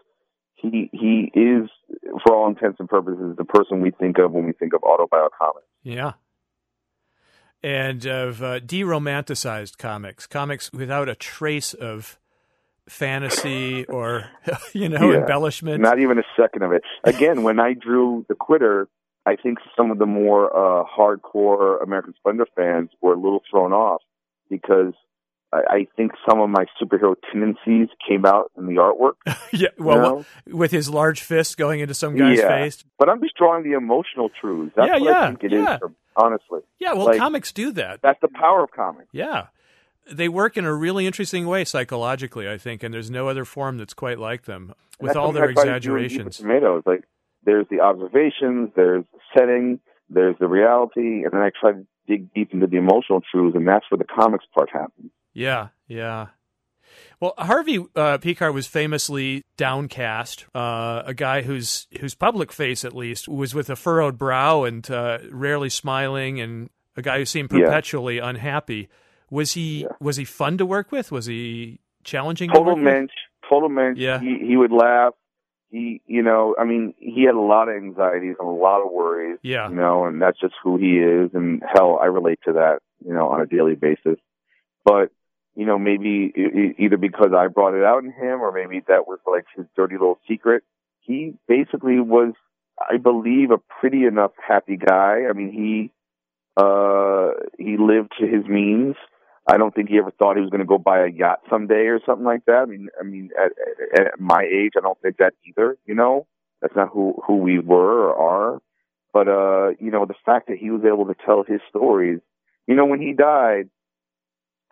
[0.56, 1.68] he he is
[2.24, 5.28] for all intents and purposes the person we think of when we think of autobio
[5.38, 5.66] comics.
[5.82, 6.12] Yeah.
[7.62, 12.18] And of uh, de-romanticized comics, comics without a trace of
[12.86, 14.26] fantasy or
[14.74, 15.20] you know Yeah.
[15.20, 15.80] embellishment.
[15.80, 16.82] Not even a second of it.
[17.04, 18.88] Again, when I drew The Quitter,
[19.24, 23.72] I think some of the more uh, hardcore American Splendor fans were a little thrown
[23.72, 24.02] off
[24.50, 24.92] because
[25.52, 29.14] I, I think some of my superhero tendencies came out in the artwork.
[29.52, 32.48] yeah, you well, with his large fist going into some guy's Yeah.
[32.48, 32.84] face.
[32.98, 34.72] But I'm just drawing the emotional truths.
[34.76, 35.60] That's Yeah, what yeah, I think it is.
[35.62, 35.78] yeah.
[35.78, 38.00] for- honestly, Yeah, well, Like- comics do that.
[38.02, 39.08] that's the power of comics.
[39.12, 39.46] Yeah.
[40.10, 43.78] They work in a really interesting way psychologically, I think, and there's no other form
[43.78, 46.12] that's quite like them with That's all their I try to do in Deep with
[46.12, 46.36] exaggerations.
[46.36, 47.04] Tomatoes, like
[47.44, 52.32] there's the observations, there's the setting, there's the reality, and then I try to dig
[52.34, 55.10] deep into the emotional truths, and that's where the comics part happens.
[55.32, 56.26] Yeah, yeah.
[57.20, 62.94] Well, Harvey uh, Pekar was famously downcast, uh, a guy whose whose public face, at
[62.94, 67.50] least, was with a furrowed brow and uh, rarely smiling, and a guy who seemed
[67.52, 67.64] Yeah.
[67.64, 68.88] perpetually unhappy.
[69.30, 69.88] Was he Yeah.
[70.00, 71.10] was he fun to work with?
[71.10, 72.50] Was he challenging?
[72.50, 73.12] to Total mensch,
[73.48, 73.98] total mensch.
[73.98, 74.20] Yeah.
[74.20, 75.14] He he would laugh.
[75.74, 78.92] He you know, I mean, he had a lot of anxieties and a lot of
[78.92, 79.40] worries.
[79.42, 79.68] Yeah.
[79.68, 81.30] You know, and that's just who he is.
[81.34, 82.78] And hell, I relate to that.
[83.04, 84.20] You know, on a daily basis.
[84.84, 85.10] But
[85.56, 86.32] you know, maybe
[86.78, 89.94] either because I brought it out in him, or maybe that was like his dirty
[89.94, 90.62] little secret.
[91.00, 92.34] He basically was,
[92.80, 95.24] I believe, a pretty enough happy guy.
[95.28, 95.90] I mean, he
[96.56, 98.94] uh he lived to his means.
[99.46, 101.86] I don't think he ever thought he was going to go buy a yacht someday
[101.86, 102.62] or something like that.
[102.62, 103.52] I mean, I mean, at,
[104.00, 105.76] at, my age, I don't think that either.
[105.84, 106.26] You know,
[106.62, 108.62] that's not who who we were or are.
[109.12, 112.20] But uh, you know, the fact that he was able to tell his stories.
[112.66, 113.68] You know, when he died,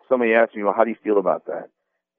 [0.09, 1.69] somebody asked me, "Well, how do you feel about that?"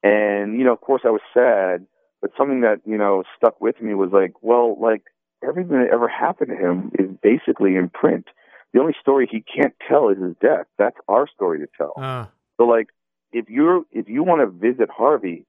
[0.04, 1.86] And you know, of course, I was sad.
[2.20, 5.02] But something that you know stuck with me was like, well, like
[5.46, 8.26] everything that ever happened to him is basically in print.
[8.72, 10.66] The only story he can't tell is his death.
[10.78, 11.92] That's our story to tell.
[11.96, 12.26] Uh,
[12.56, 12.88] So like
[13.32, 15.46] if you're if you want to visit Harvey,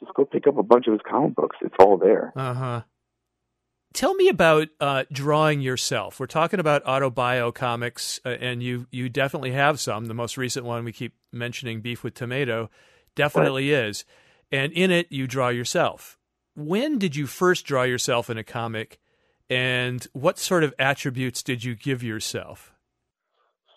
[0.00, 1.56] just go pick up a bunch of his comic books.
[1.62, 2.32] It's all there.
[2.36, 2.82] Uh huh.
[3.94, 6.20] Tell me about uh, drawing yourself.
[6.20, 10.06] We're talking about autobio comics, uh, and you you definitely have some.
[10.06, 12.70] The most recent one we keep mentioning, Beef with Tomato,
[13.14, 14.04] definitely is.
[14.52, 16.18] And in it, you draw yourself.
[16.54, 18.98] When did you first draw yourself in a comic,
[19.48, 22.72] and what sort of attributes did you give yourself?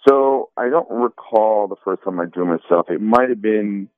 [0.08, 2.90] So I don't recall the first time I drew myself.
[2.90, 3.90] It might have been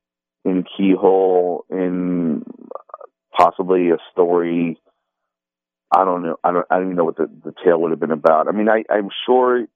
[0.44, 2.44] in Keyhole, in
[3.36, 4.78] possibly a story.
[5.94, 6.36] I don't know.
[6.42, 6.66] I don't.
[6.70, 8.48] I don't even know what the, the tale would have been about.
[8.48, 9.66] I mean, I, I'm sure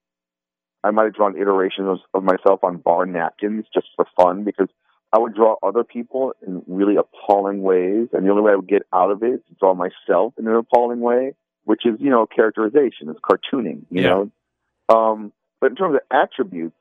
[0.84, 4.68] I might have drawn iterations of, of myself on bar napkins just for fun because
[5.12, 8.68] I would draw other people in really appalling ways, and the only way I would
[8.68, 12.10] get out of it is to draw myself in an appalling way, which is you
[12.10, 14.08] know characterization, it's cartooning, you Yeah.
[14.08, 14.30] know.
[14.94, 16.76] Um, but in terms of attributes,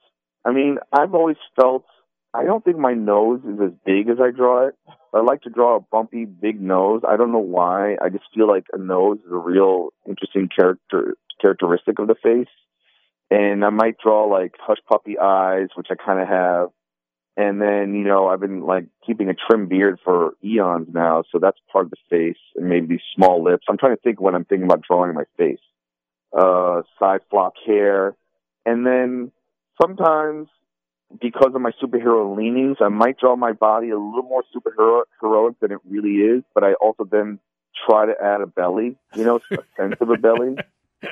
[0.46, 1.86] I mean, I've always felt
[2.34, 4.76] I don't think my nose is as big as I draw it.
[5.14, 7.02] I like to draw a bumpy, big nose.
[7.08, 7.96] I don't know why.
[8.02, 12.54] I just feel like a nose is a real interesting character characteristic of the face.
[13.32, 16.70] And I might draw like hush puppy eyes, which I kind of have.
[17.38, 21.40] And then, you know, I've been like keeping a trim beard for eons now, so
[21.40, 23.66] that's part of the face, and maybe these small lips.
[23.70, 25.60] I'm trying to think when I'm thinking about drawing my face.
[26.36, 28.16] Uh, side flock hair,
[28.68, 29.32] and then
[29.82, 30.50] sometimes
[31.22, 35.56] because of my superhero leanings, I might draw my body a little more superhero heroic
[35.62, 37.40] than it really is, but I also then
[37.88, 40.58] try to add a belly, you know, a sense of a belly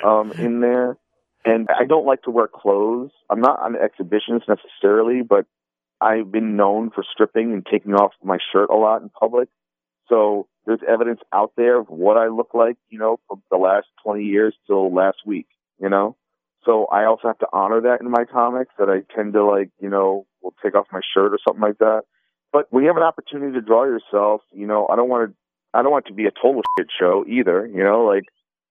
[0.03, 0.97] um, in there.
[1.45, 3.11] And I don't like to wear clothes.
[3.29, 5.45] I'm not an exhibitionist necessarily, but
[6.01, 9.47] I've been known for stripping and taking off my shirt a lot in public.
[10.09, 13.87] So there's evidence out there of what I look like, you know, from the last
[14.03, 15.47] 20 years till last week,
[15.79, 16.17] you know?
[16.65, 19.69] So I also have to honor that in my comics that I tend to like,
[19.79, 22.01] you know, will take off my shirt or something like that.
[22.51, 25.35] But when you have an opportunity to draw yourself, you know, I don't want to,
[25.73, 28.23] I don't want it to be a total shit show either, you know, like,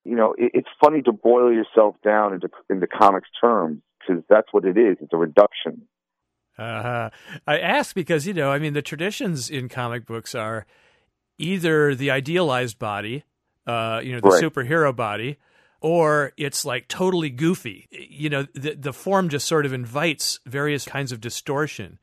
[0.05, 4.49] you know, it, it's funny to boil yourself down into, into comics terms because that's
[4.53, 4.97] what it is.
[5.01, 5.83] It's a reduction.
[6.57, 7.11] Uh-huh.
[7.47, 10.67] I ask because, you know, I mean, the traditions in comic books are
[11.39, 13.25] either the idealized body,
[13.67, 14.43] uh, you know, the Right.
[14.43, 15.37] superhero body,
[15.85, 17.87] or it's like totally goofy.
[17.91, 21.99] You know, the, the form just sort of invites various kinds of distortion.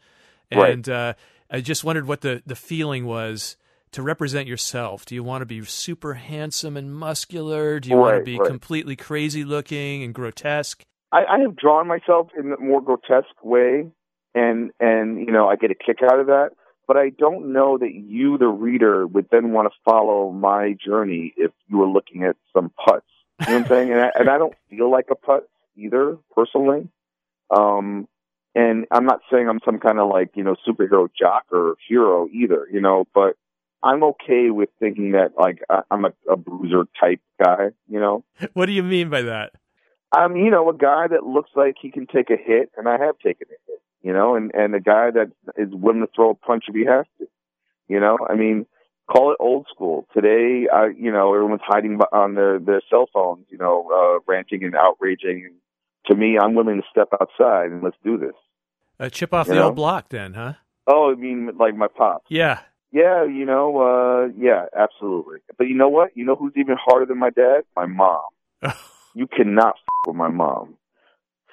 [0.53, 0.71] Right.
[0.71, 1.13] And uh,
[1.49, 3.57] I just wondered what the, the feeling was
[3.93, 5.03] to represent yourself.
[5.07, 7.79] Do you want to be super handsome and muscular?
[7.79, 8.47] Do you want to be right.
[8.47, 10.84] completely crazy looking and grotesque?
[11.11, 13.89] I, I have drawn myself in a more grotesque way
[14.36, 16.51] and and you know I get a kick out of that.
[16.88, 21.34] But I don't know that you, the reader, would then want to follow my journey
[21.38, 23.01] if you were looking at some putz.
[23.41, 23.91] You know what I'm saying?
[23.91, 25.41] And I, and I don't feel like a putz
[25.75, 26.87] either, personally.
[27.49, 28.07] Um,
[28.53, 32.27] and I'm not saying I'm some kind of like you know superhero jock or hero
[32.31, 33.05] either, you know.
[33.13, 33.35] But
[33.81, 38.23] I'm okay with thinking that like I'm a, a bruiser type guy, you know.
[38.53, 39.53] What do you mean by that?
[40.13, 42.97] I'm, you know, a guy that looks like he can take a hit, and I
[42.97, 46.31] have taken a hit you know, and and a guy that is willing to throw
[46.31, 47.27] a punch if he has to.
[47.87, 48.65] You know, I mean,
[49.12, 50.07] call it old school.
[50.14, 54.64] Today, I, you know, everyone's hiding on their their cell phones, you know, uh, ranting
[54.64, 55.51] and outraging.
[56.07, 58.34] To me, I'm willing to step outside and let's do this.
[58.99, 59.66] Uh, chip off you the know?
[59.68, 60.53] old block, then, huh?
[60.88, 62.26] Oh, I mean, like my pops.
[62.30, 62.59] Yeah.
[62.91, 65.39] Yeah, you know, uh, yeah, absolutely.
[65.57, 66.09] But you know what?
[66.16, 67.62] You know who's even harder than my dad?
[67.76, 68.22] My mom.
[69.14, 70.76] you cannot f- with my mom.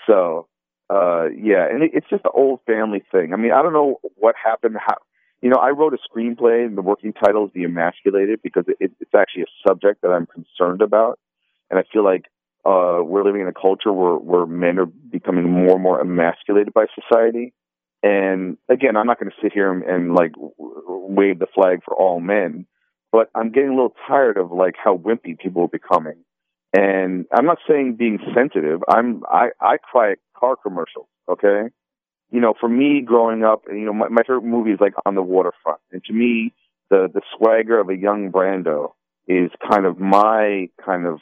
[0.07, 0.49] So
[0.91, 3.33] uh, yeah, and it, it's just an old family thing.
[3.33, 4.77] I mean, I don't know what happened.
[4.85, 4.97] How,
[5.41, 8.93] you know, I wrote a screenplay, and the working title is "The Emasculated" because it,
[9.01, 11.19] it's actually a subject that I'm concerned about,
[11.71, 12.25] and I feel like
[12.65, 16.75] uh, we're living in a culture where where men are becoming more and more emasculated
[16.75, 17.53] by society.
[18.03, 21.95] And again, I'm not going to sit here and, and like wave the flag for
[21.95, 22.67] all men,
[23.11, 26.25] but I'm getting a little tired of like how wimpy people are becoming.
[26.77, 28.81] And I'm not saying being sensitive.
[28.89, 31.07] I'm I I cry at car commercials.
[31.29, 31.69] Okay,
[32.31, 35.15] you know, for me growing up, you know, my, my favorite movie is like On
[35.15, 36.53] the Waterfront, and to me,
[36.91, 38.93] the the swagger of a young Brando
[39.27, 41.21] is kind of my kind of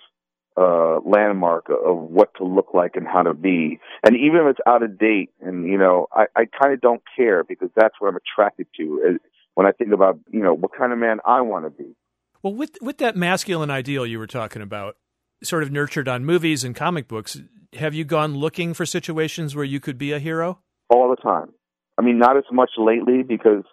[0.57, 3.79] uh landmark of what to look like and how to be.
[4.05, 7.03] And even if it's out of date, and you know, I I kind of don't
[7.17, 9.19] care because that's what I'm attracted to
[9.55, 11.95] when I think about you know what kind of man I want to be.
[12.43, 14.97] Well, with with that masculine ideal you were talking about,
[15.43, 17.41] sort of nurtured on movies and comic books,
[17.75, 20.61] have you gone looking for situations where you could be a hero?
[20.89, 21.53] All the time.
[21.99, 23.65] I mean, not as much lately because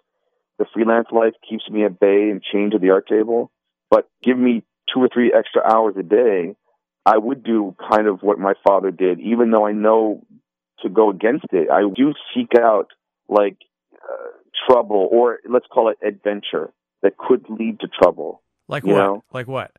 [0.58, 3.50] the freelance life keeps me at bay and chained to the art table.
[3.90, 4.62] But give me
[4.92, 6.56] two or three extra hours a day,
[7.06, 10.24] I would do kind of what my father did, even though I know
[10.80, 11.70] to go against it.
[11.70, 12.88] I do seek out
[13.28, 13.56] like
[13.94, 14.30] uh,
[14.66, 18.42] trouble or let's call it adventure that could lead to trouble.
[18.68, 18.94] Like what?
[18.94, 19.24] Know?
[19.32, 19.72] Like what?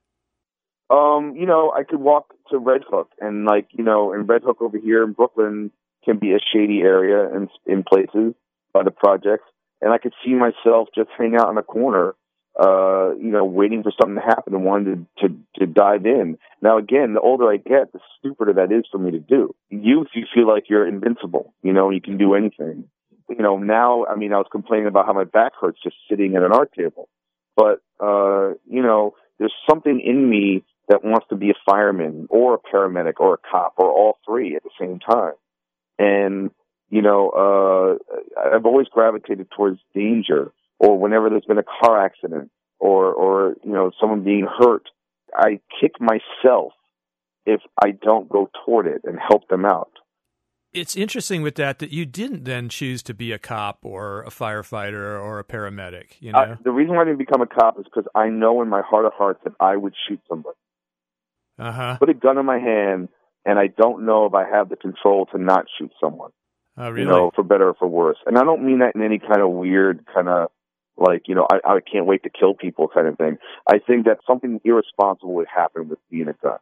[0.90, 4.44] Um, you know, I could walk to Red Hook and like, you know, in Red
[4.44, 5.72] Hook over here in Brooklyn
[6.06, 8.34] can be a shady area in in places
[8.74, 9.46] by the projects.
[9.82, 12.16] And I could see myself just hang out in a corner,
[12.60, 16.38] uh, you know, waiting for something to happen and wanting to, to, to dive in.
[16.62, 19.54] Now again, the older I get, the stupider that is for me to do.
[19.70, 22.86] Youth, you feel like you're invincible, you know, you can do anything.
[23.30, 26.36] You know, now, I mean, I was complaining about how my back hurts just sitting
[26.36, 27.10] at an art table.
[27.56, 32.54] But, uh, you know, there's something in me that wants to be a fireman or
[32.54, 35.34] a paramedic or a cop or all three at the same time.
[35.98, 36.52] And,
[36.90, 42.52] you know, uh, I've always gravitated towards danger or whenever there's been a car accident
[42.80, 44.90] or, or, you know, someone being hurt,
[45.34, 46.74] I kick myself
[47.46, 49.92] if I don't go toward it and help them out.
[50.74, 54.30] It's interesting with that that you didn't then choose to be a cop or a
[54.30, 56.16] firefighter or a paramedic.
[56.20, 58.62] You know, uh, the reason why I didn't become a cop is because I know
[58.62, 60.58] in my heart of hearts that I would shoot somebody
[61.58, 61.98] uh-huh.
[61.98, 63.10] put a gun in my hand,
[63.46, 66.32] and I don't know if I have the control to not shoot someone.
[66.78, 67.04] Oh, really?
[67.04, 68.18] You know, for better or for worse.
[68.26, 70.50] And I don't mean that in any kind of weird kind of
[70.98, 73.38] like, you know, I, I can't wait to kill people kind of thing.
[73.70, 76.58] I think that something irresponsible would happen with being a gun.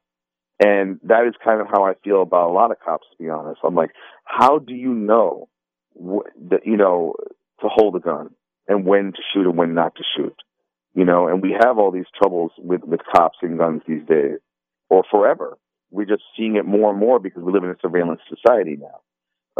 [0.59, 3.29] And that is kind of how I feel about a lot of cops, to be
[3.29, 3.61] honest.
[3.63, 3.91] I'm like,
[4.23, 5.49] how do you know
[5.95, 7.15] wh- that, you know,
[7.61, 8.29] to hold a gun
[8.67, 10.35] and when to shoot and when not to shoot?
[10.93, 14.37] You know, and we have all these troubles with, with cops and guns these days
[14.89, 15.57] or forever.
[15.93, 19.01] We're just seeing it more and more because we live in a surveillance society now,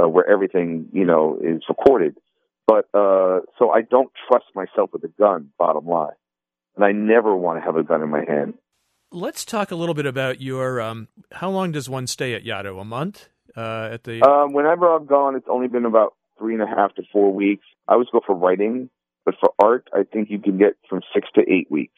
[0.02, 2.18] uh, where everything you know is recorded.
[2.66, 5.52] But uh, so I don't trust myself with a gun.
[5.60, 6.16] Bottom line,
[6.76, 8.56] and I never want to have a gun in my hand.
[9.12, 10.82] Let's talk a little bit about your.
[10.82, 12.82] Um, how long does one stay at Yaddo?
[12.82, 14.28] A month uh, at the.
[14.28, 17.66] Um, whenever I've gone, it's only been about three and a half to four weeks.
[17.88, 18.90] I always go for writing,
[19.24, 21.94] but for art, I think you can get from six to eight weeks.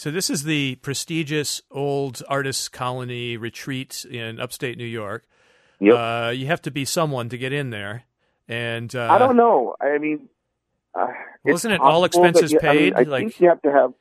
[0.00, 5.26] So this is the prestigious old artists colony retreat in upstate New York.
[5.78, 5.94] Yep.
[5.94, 8.04] Uh, you have to be someone to get in there,
[8.48, 9.76] and uh, I don't know.
[9.78, 10.30] I mean,
[10.98, 11.08] uh,
[11.44, 12.94] wasn't it all expenses you, paid?
[12.94, 13.92] I, mean, I like think you have to have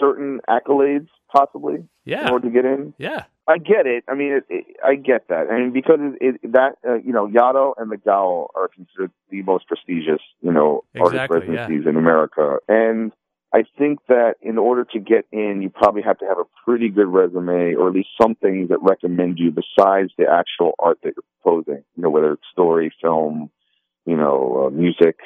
[0.00, 2.26] certain accolades, possibly, yeah.
[2.26, 2.94] in order to get in.
[2.96, 4.04] Yeah, I get it.
[4.08, 5.48] I mean, it, it, I get that.
[5.50, 9.42] I mean, because it, it, that uh, you know, Yaddo and MacDowell are considered the
[9.42, 11.90] most prestigious, you know, exactly, artist residencies yeah.
[11.90, 13.12] in America, and
[13.54, 16.88] I think that in order to get in, you probably have to have a pretty
[16.88, 21.24] good resume or at least something that recommend you besides the actual art that you're
[21.40, 23.50] proposing, you know, whether it's story, film,
[24.06, 25.18] you know, uh, music,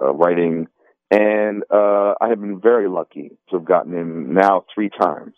[0.00, 0.68] uh, writing,
[1.10, 5.34] and uh, I have been very lucky to have gotten in now three times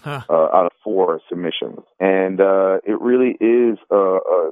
[0.00, 0.22] huh.
[0.28, 4.50] uh, out of four submissions, and uh, it really is, uh,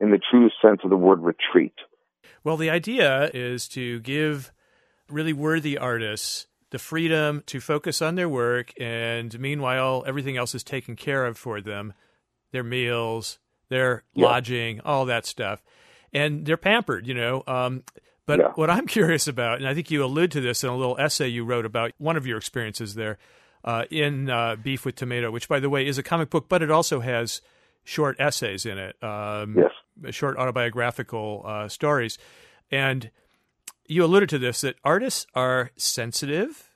[0.00, 1.74] in the true sense of the word, retreat.
[2.42, 4.50] Well, the idea is to give
[5.10, 10.62] really worthy artists the freedom to focus on their work, and meanwhile, everything else is
[10.62, 11.92] taken care of for them
[12.52, 14.26] their meals, their yeah.
[14.26, 15.62] lodging, all that stuff.
[16.12, 17.44] And they're pampered, you know.
[17.46, 17.84] Um,
[18.26, 18.52] but yeah.
[18.54, 21.28] what I'm curious about, and I think you allude to this in a little essay
[21.28, 23.18] you wrote about one of your experiences there
[23.64, 26.62] uh, in uh, Beef with Tomato, which, by the way, is a comic book, but
[26.62, 27.40] it also has
[27.84, 30.14] short essays in it, um, yes.
[30.14, 32.18] short autobiographical uh, stories.
[32.70, 33.10] And
[33.90, 36.70] you alluded to this that artists are sensitive,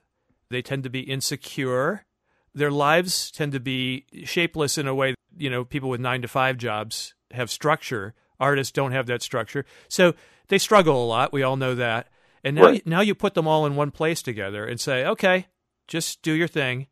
[0.49, 2.05] they tend to be insecure,
[2.53, 6.27] their lives tend to be shapeless in a way, you know, people with nine to
[6.27, 8.13] five jobs have structure.
[8.39, 9.65] Artists don't have that structure.
[9.87, 10.13] So
[10.49, 11.31] they struggle a lot.
[11.31, 12.09] We all know that.
[12.43, 12.75] And now, right.
[12.75, 15.47] you, now you put them all in one place together and say, okay,
[15.87, 16.87] just do your thing.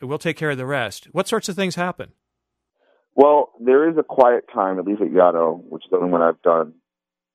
[0.00, 1.06] And we'll take care of the rest.
[1.12, 2.12] What sorts of things happen?
[3.14, 6.22] Well, there is a quiet time, at least at Yaddo, which is the only one
[6.22, 6.74] I've done.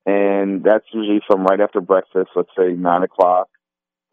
[0.07, 3.49] And that's usually from right after breakfast, let's say 9 o'clock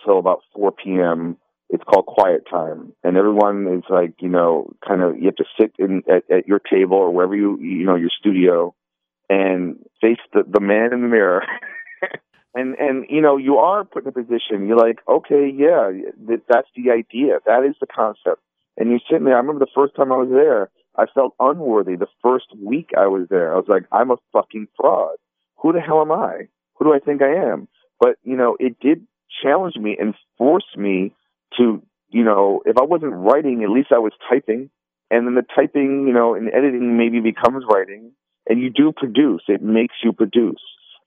[0.05, 1.37] till about 4 p.m.
[1.71, 2.93] It's called quiet time.
[3.05, 6.49] And everyone is like, you know, kind of, you have to sit in at, at
[6.49, 8.75] your table or wherever you, you know, your studio
[9.31, 11.45] and face the, the man in the mirror.
[12.55, 15.93] and, and, you know, you are put in a position, you're like, okay, yeah,
[16.27, 17.39] that, that's the idea.
[17.47, 18.43] That is the concept.
[18.77, 19.37] And you're sitting there.
[19.37, 23.07] I remember the first time I was there, I felt unworthy the first week I
[23.07, 23.55] was there.
[23.55, 25.17] I was like, I'm a fucking fraud.
[25.65, 26.49] Who the hell am I?
[26.75, 27.69] Who do I think I am?
[27.99, 29.07] But, you know, it did
[29.43, 31.15] challenge me and force me
[31.57, 34.69] to, you know, if I wasn't writing, at least I was typing.
[35.11, 38.13] And then the typing, you know, and editing maybe becomes writing.
[38.47, 39.41] And you do produce.
[39.49, 40.61] It makes you produce.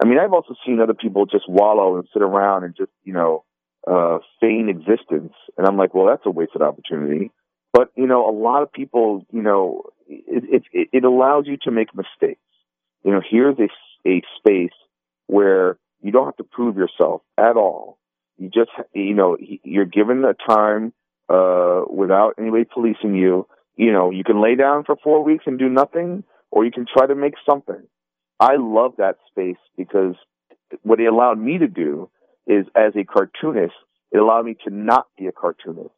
[0.04, 3.14] I mean, I've also seen other people just wallow and sit around and just, you
[3.14, 3.44] know,
[3.86, 5.34] uh, feign existence.
[5.56, 7.30] And I'm like, well, that's a wasted opportunity.
[7.74, 11.72] But you know, a lot of people, you know, it it, it allows you to
[11.72, 12.42] make mistakes.
[13.04, 13.68] You know, here's a
[14.06, 14.76] a space
[15.28, 17.98] where you don't have to prove yourself at all.
[18.38, 20.94] You just, you know, you're given the time
[21.30, 23.48] uh, without anybody policing you.
[23.76, 26.86] You know, you can lay down for four weeks and do nothing, or you can
[26.92, 27.82] try to make something.
[28.40, 30.16] I love that space because
[30.84, 32.10] what it allowed me to do
[32.46, 33.74] is, as a cartoonist,
[34.12, 35.94] it allowed me to not be a cartoonist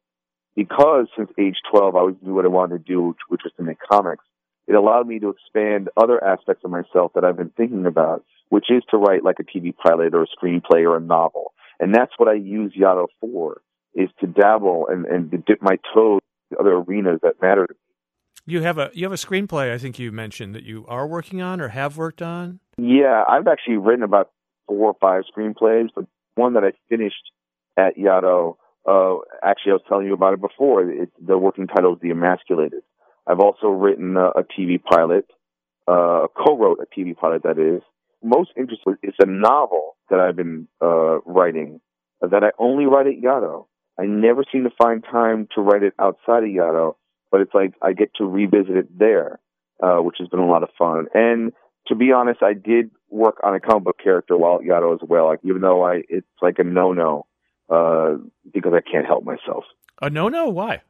[0.55, 3.63] because since age 12, I always knew what I wanted to do, which was to
[3.63, 4.25] make comics.
[4.69, 8.67] It allowed me to expand other aspects of myself that I've been thinking about, which
[8.69, 11.53] is to write like a TV pilot or a screenplay or a novel.
[11.79, 13.61] And that's what I use Yaddo for,
[13.95, 17.73] is to dabble and, and to dip my toes in other arenas that matter to
[17.73, 17.79] me.
[18.45, 21.41] You have a you have a screenplay I think you mentioned that you are working
[21.41, 22.59] on or have worked on?
[22.77, 24.29] Yeah, I've actually written about
[24.67, 26.05] four or five screenplays, but
[26.35, 27.31] one that I finished
[27.75, 28.55] at Yaddo
[28.87, 30.89] uh, actually, I was telling you about it before.
[30.89, 32.81] It, the working title is The Emasculated.
[33.29, 35.25] I've also written a, a TV pilot,
[35.87, 37.83] uh, co-wrote a TV pilot that is.
[38.23, 41.79] Most interesting is a novel that I've been uh, writing
[42.21, 43.67] that I only write at Yaddo.
[43.99, 46.95] I never seem to find time to write it outside of Yaddo,
[47.31, 49.39] but it's like I get to revisit it there,
[49.81, 51.05] uh, which has been a lot of fun.
[51.13, 51.53] And
[51.87, 55.07] to be honest, I did work on a comic book character while at Yaddo as
[55.07, 55.27] well.
[55.27, 57.25] Like even though I, it's like a no-no
[57.69, 58.15] uh,
[58.51, 59.63] because I can't help myself.
[60.01, 60.49] A no no?
[60.49, 60.81] Why?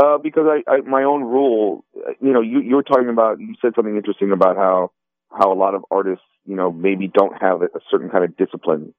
[0.00, 1.84] Uh, because I, I, my own rule,
[2.20, 4.92] you know, you, you were talking about, you said something interesting about how,
[5.30, 8.94] how a lot of artists, you know, maybe don't have a, certain kind of discipline.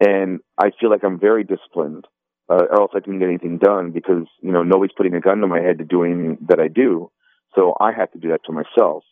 [0.00, 2.06] And I feel like I'm very disciplined,
[2.48, 5.38] uh, or else I couldn't get anything done because, you know, nobody's putting a gun
[5.38, 7.10] to my head to do anything that I do.
[7.54, 9.04] So I have to do that to myself.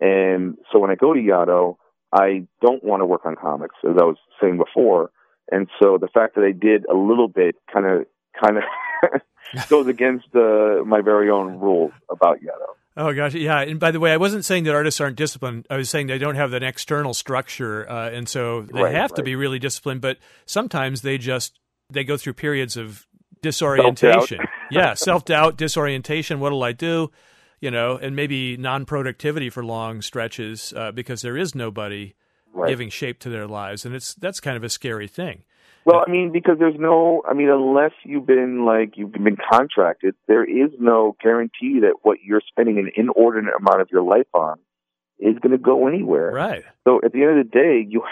[0.00, 1.76] And so when I go to Yaddo,
[2.12, 5.10] I don't want to work on comics, as I was saying before.
[5.50, 8.06] And so the fact that I did a little bit kind of
[8.42, 8.64] kind of
[9.68, 12.74] goes against uh, my very own rules about Yaddo.
[12.96, 13.60] Oh gosh, yeah.
[13.60, 15.66] And by the way, I wasn't saying that artists aren't disciplined.
[15.70, 19.12] I was saying they don't have that external structure, uh, and so they right, have
[19.12, 19.16] right.
[19.16, 20.00] to be really disciplined.
[20.00, 23.06] But sometimes they just they go through periods of
[23.40, 24.38] disorientation.
[24.38, 24.48] Self-doubt.
[24.72, 26.40] yeah, self doubt, disorientation.
[26.40, 27.12] What'll I do?
[27.60, 32.14] You know, and maybe non productivity for long stretches uh, because there is nobody
[32.52, 32.68] right.
[32.68, 35.44] giving shape to their lives, and it's that's kind of a scary thing.
[35.88, 40.14] Well, I mean, because there's no, I mean, unless you've been like you've been contracted,
[40.26, 44.58] there is no guarantee that what you're spending an inordinate amount of your life on
[45.18, 46.30] is going to go anywhere.
[46.30, 46.62] Right.
[46.86, 48.02] So at the end of the day, you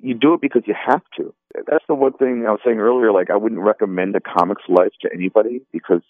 [0.00, 1.34] you do it because you have to.
[1.66, 3.12] That's the one thing I was saying earlier.
[3.12, 6.02] Like, I wouldn't recommend a comics life to anybody because,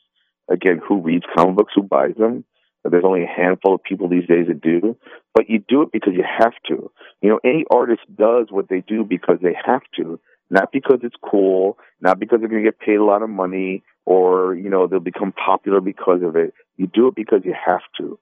[0.49, 1.73] again, who reads comic books?
[1.75, 2.45] Who buys them?
[2.85, 4.97] There's only a handful of people these days that do,
[5.35, 6.93] but you do it because you have to.
[7.21, 11.16] You know, any artist does what they do because they have to, not because it's
[11.22, 14.86] cool, not because they're going to get paid a lot of money or, you know,
[14.86, 16.55] they'll become popular because of it.
[16.76, 18.18] You do it because you have to.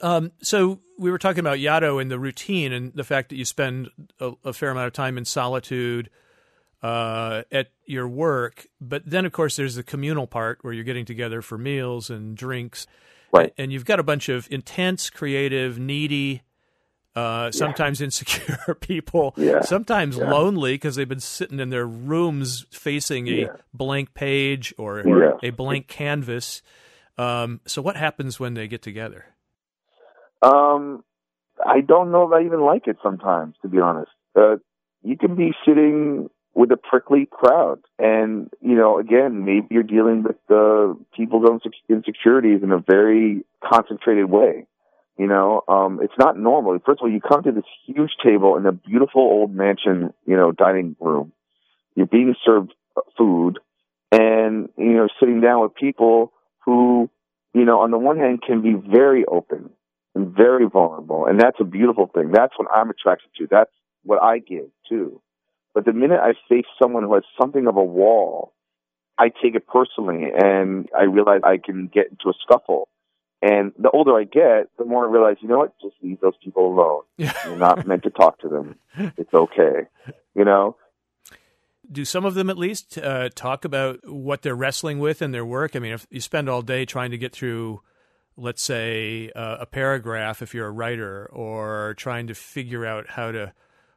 [0.00, 3.44] Um, so we were talking about Yaddo and the routine and the fact that you
[3.44, 6.08] spend a, a fair amount of time in solitude
[6.82, 8.66] uh, at your work.
[8.80, 12.36] But then, of course, there's the communal part where you're getting together for meals and
[12.36, 12.86] drinks.
[13.32, 13.52] Right.
[13.58, 16.42] And you've got a bunch of intense, creative, needy,
[17.16, 18.06] uh, sometimes yeah.
[18.06, 19.60] insecure people, yeah.
[19.62, 20.30] sometimes yeah.
[20.30, 25.86] lonely because they've been sitting in their rooms facing a blank page or a blank
[25.86, 26.62] canvas.
[27.16, 29.26] Um, so, what happens when they get together?
[30.42, 31.04] Um,
[31.64, 34.10] I don't know if I even like it sometimes, to be honest.
[34.34, 34.56] Uh,
[35.02, 37.80] you can be sitting with a prickly crowd.
[37.98, 43.44] And, you know, again, maybe you're dealing with the people's own insecurities in a very
[43.62, 44.66] concentrated way.
[45.16, 46.76] You know, um, it's not normal.
[46.84, 50.36] First of all, you come to this huge table in a beautiful old mansion, you
[50.36, 51.32] know, dining room.
[51.94, 52.74] You're being served
[53.16, 53.60] food
[54.10, 56.32] and, you know, sitting down with people
[56.64, 57.08] who,
[57.52, 59.70] you know, on the one hand can be very open
[60.16, 61.26] and very vulnerable.
[61.26, 62.32] And that's a beautiful thing.
[62.32, 63.46] That's what I'm attracted to.
[63.48, 63.70] That's
[64.02, 65.20] what I give too.
[65.74, 68.52] But the minute I face someone who has something of a wall,
[69.18, 72.88] I take it personally and I realize I can get into a scuffle.
[73.44, 76.32] And the older I get, the more I realize, you know what, just leave those
[76.42, 77.02] people alone.
[77.18, 78.76] You're not meant to talk to them.
[79.18, 79.86] It's okay.
[80.34, 80.76] You know?
[81.92, 85.44] Do some of them at least uh, talk about what they're wrestling with in their
[85.44, 85.76] work?
[85.76, 87.82] I mean, if you spend all day trying to get through,
[88.38, 93.30] let's say, uh, a paragraph if you're a writer, or trying to figure out how
[93.30, 93.52] to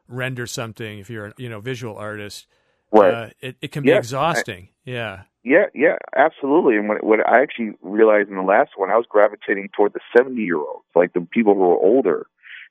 [0.10, 2.48] render something if you're a you know visual artist
[2.92, 6.76] right uh, it, it can be exhausting I, yeah yeah yeah absolutely.
[6.78, 10.02] And what, what i actually realized in the last one i was gravitating toward the
[10.16, 12.28] 70 year olds like the people who are older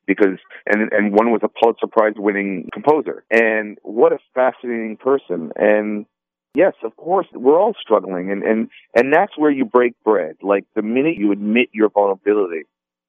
[0.06, 3.24] because and and one was a pulitzer prize winning composer.
[3.30, 5.52] And what a fascinating person.
[5.56, 6.06] And
[6.54, 8.30] yes of course we're all struggling.
[8.30, 10.36] And and and that's where you break bread.
[10.42, 12.64] Like the minute you admit your vulnerability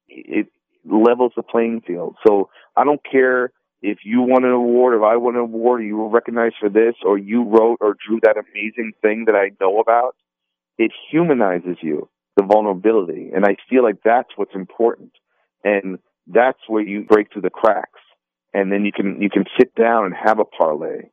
[0.07, 0.47] it
[0.85, 2.15] levels the playing field.
[2.25, 3.51] So i don't care
[3.81, 6.95] if you won an award, if I won an award, you were recognized for this,
[7.05, 10.15] or you wrote or drew that amazing thing that I know about,
[10.77, 13.31] it humanizes you, the vulnerability.
[13.33, 15.11] And I feel like that's what's important.
[15.63, 17.99] And that's where you break through the cracks.
[18.53, 21.09] And then you can, you can sit down and have a parlay.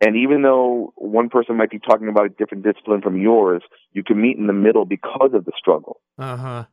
[0.00, 3.62] And even though one person might be talking about a different discipline from yours,
[3.92, 6.00] you can meet in the middle because of the struggle.
[6.18, 6.64] Uh huh.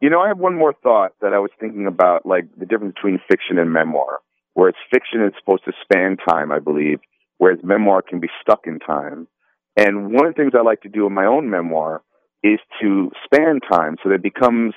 [0.00, 2.94] You know, I have one more thought that I was thinking about, like the difference
[2.94, 4.20] between fiction and memoir
[4.56, 7.00] whereas fiction is supposed to span time, I believe,
[7.36, 9.28] whereas memoir can be stuck in time.
[9.76, 12.02] And one of the things I like to do in my own memoir
[12.42, 14.72] is to span time so that it becomes,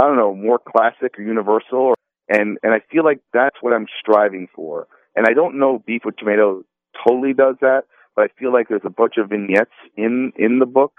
[0.00, 1.94] I don't know, more classic or universal.
[2.28, 4.86] And, and I feel like that's what I'm striving for.
[5.16, 6.62] And I don't know Beef with Tomato
[7.04, 7.82] totally does that,
[8.14, 10.92] but I feel like there's a bunch of vignettes in, in the book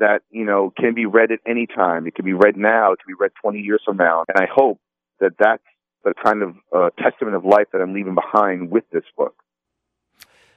[0.00, 2.08] that, you know, can be read at any time.
[2.08, 2.92] It can be read now.
[2.92, 4.24] It can be read 20 years from now.
[4.26, 4.80] And I hope
[5.20, 5.62] that that's
[6.04, 9.34] the kind of uh, testament of life that I'm leaving behind with this book.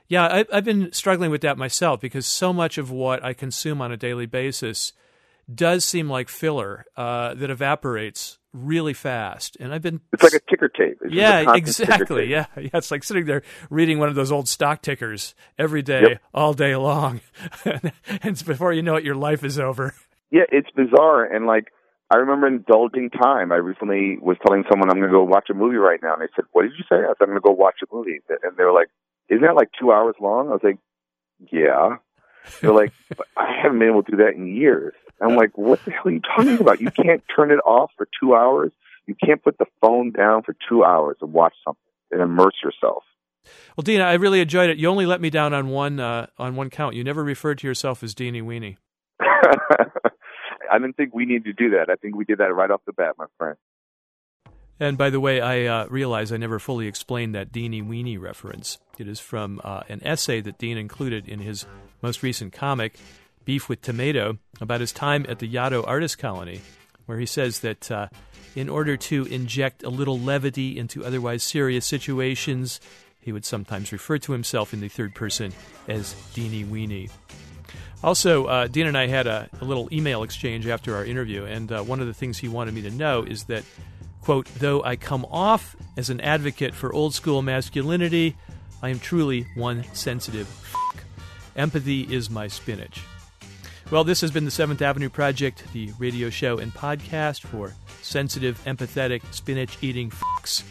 [0.08, 3.82] Yeah, I, I've been struggling with that myself because so much of what I consume
[3.82, 4.92] on a daily basis
[5.54, 9.56] does seem like filler uh, that evaporates really fast.
[9.60, 11.00] And I've been It's like a ticker tape.
[11.02, 12.26] It's yeah, exactly.
[12.26, 12.46] Yeah.
[12.58, 16.22] Yeah, it's like sitting there reading one of those old stock tickers every day yep.
[16.34, 17.22] all day long.
[18.22, 19.96] and before you know it your life is over.
[20.30, 21.72] Yeah, it's bizarre and like
[22.12, 23.54] I remember indulging time.
[23.54, 26.22] I recently was telling someone I'm going to go watch a movie right now, and
[26.22, 28.20] they said, "What did you say?" I said, "I'm going to go watch a movie,"
[28.28, 28.90] and they were like,
[29.30, 30.78] "Isn't that like two hours long?" I was like,
[31.52, 31.98] "Yeah."
[32.60, 32.92] They're like,
[33.38, 36.12] "I haven't been able to do that in years." I'm like, "What the hell are
[36.12, 36.82] you talking about?
[36.82, 38.74] You can't turn it off for two hours.
[39.08, 41.82] You can't put the phone down for two hours and watch something
[42.12, 43.04] and immerse yourself."
[43.78, 44.78] Well, Dean, I really enjoyed it.
[44.78, 46.94] You only let me down on one uh, on one count.
[46.94, 48.76] You never referred to yourself as Deanie Weenie.
[50.72, 51.90] I didn't think we needed to do that.
[51.90, 53.58] I think we did that right off the bat, my friend.
[54.80, 58.80] And by the way, I uh, realize I never fully explained that Deanie Weenie reference.
[58.98, 61.68] It is from uh, an essay that Dean included in his
[62.02, 62.96] most recent comic,
[63.46, 66.62] Beef with Tomato, about his time at the Yaddo Artist Colony,
[67.06, 68.08] where he says that uh,
[68.56, 72.80] in order to inject a little levity into otherwise serious situations,
[73.20, 75.54] he would sometimes refer to himself in the third person
[75.88, 77.12] as Deanie Weenie.
[78.04, 81.72] Also, uh, Dean and I had a, a, little email exchange after our interview, and
[81.72, 83.64] uh, one of the things he wanted me to know is that,
[84.22, 88.36] quote, though I come off as an advocate for old school masculinity,
[88.82, 90.48] I am truly one sensitive
[91.56, 93.02] Empathy is my spinach.
[93.90, 98.64] Well, this has been the Seventh Avenue Project, the radio show and podcast for sensitive,
[98.64, 100.64] empathetic, spinach eating fucks.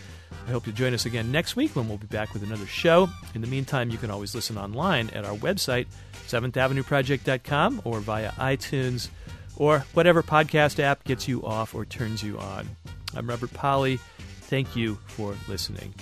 [0.46, 3.10] I hope you'll join us again next week when we'll be back with another show.
[3.34, 5.86] In the meantime, you can always listen online at our website,
[6.30, 9.08] 7thavenueproject.com or via iTunes
[9.56, 12.68] or whatever podcast app gets you off or turns you on.
[13.14, 13.98] I'm Robert Pollie.
[14.42, 15.94] Thank you for listening.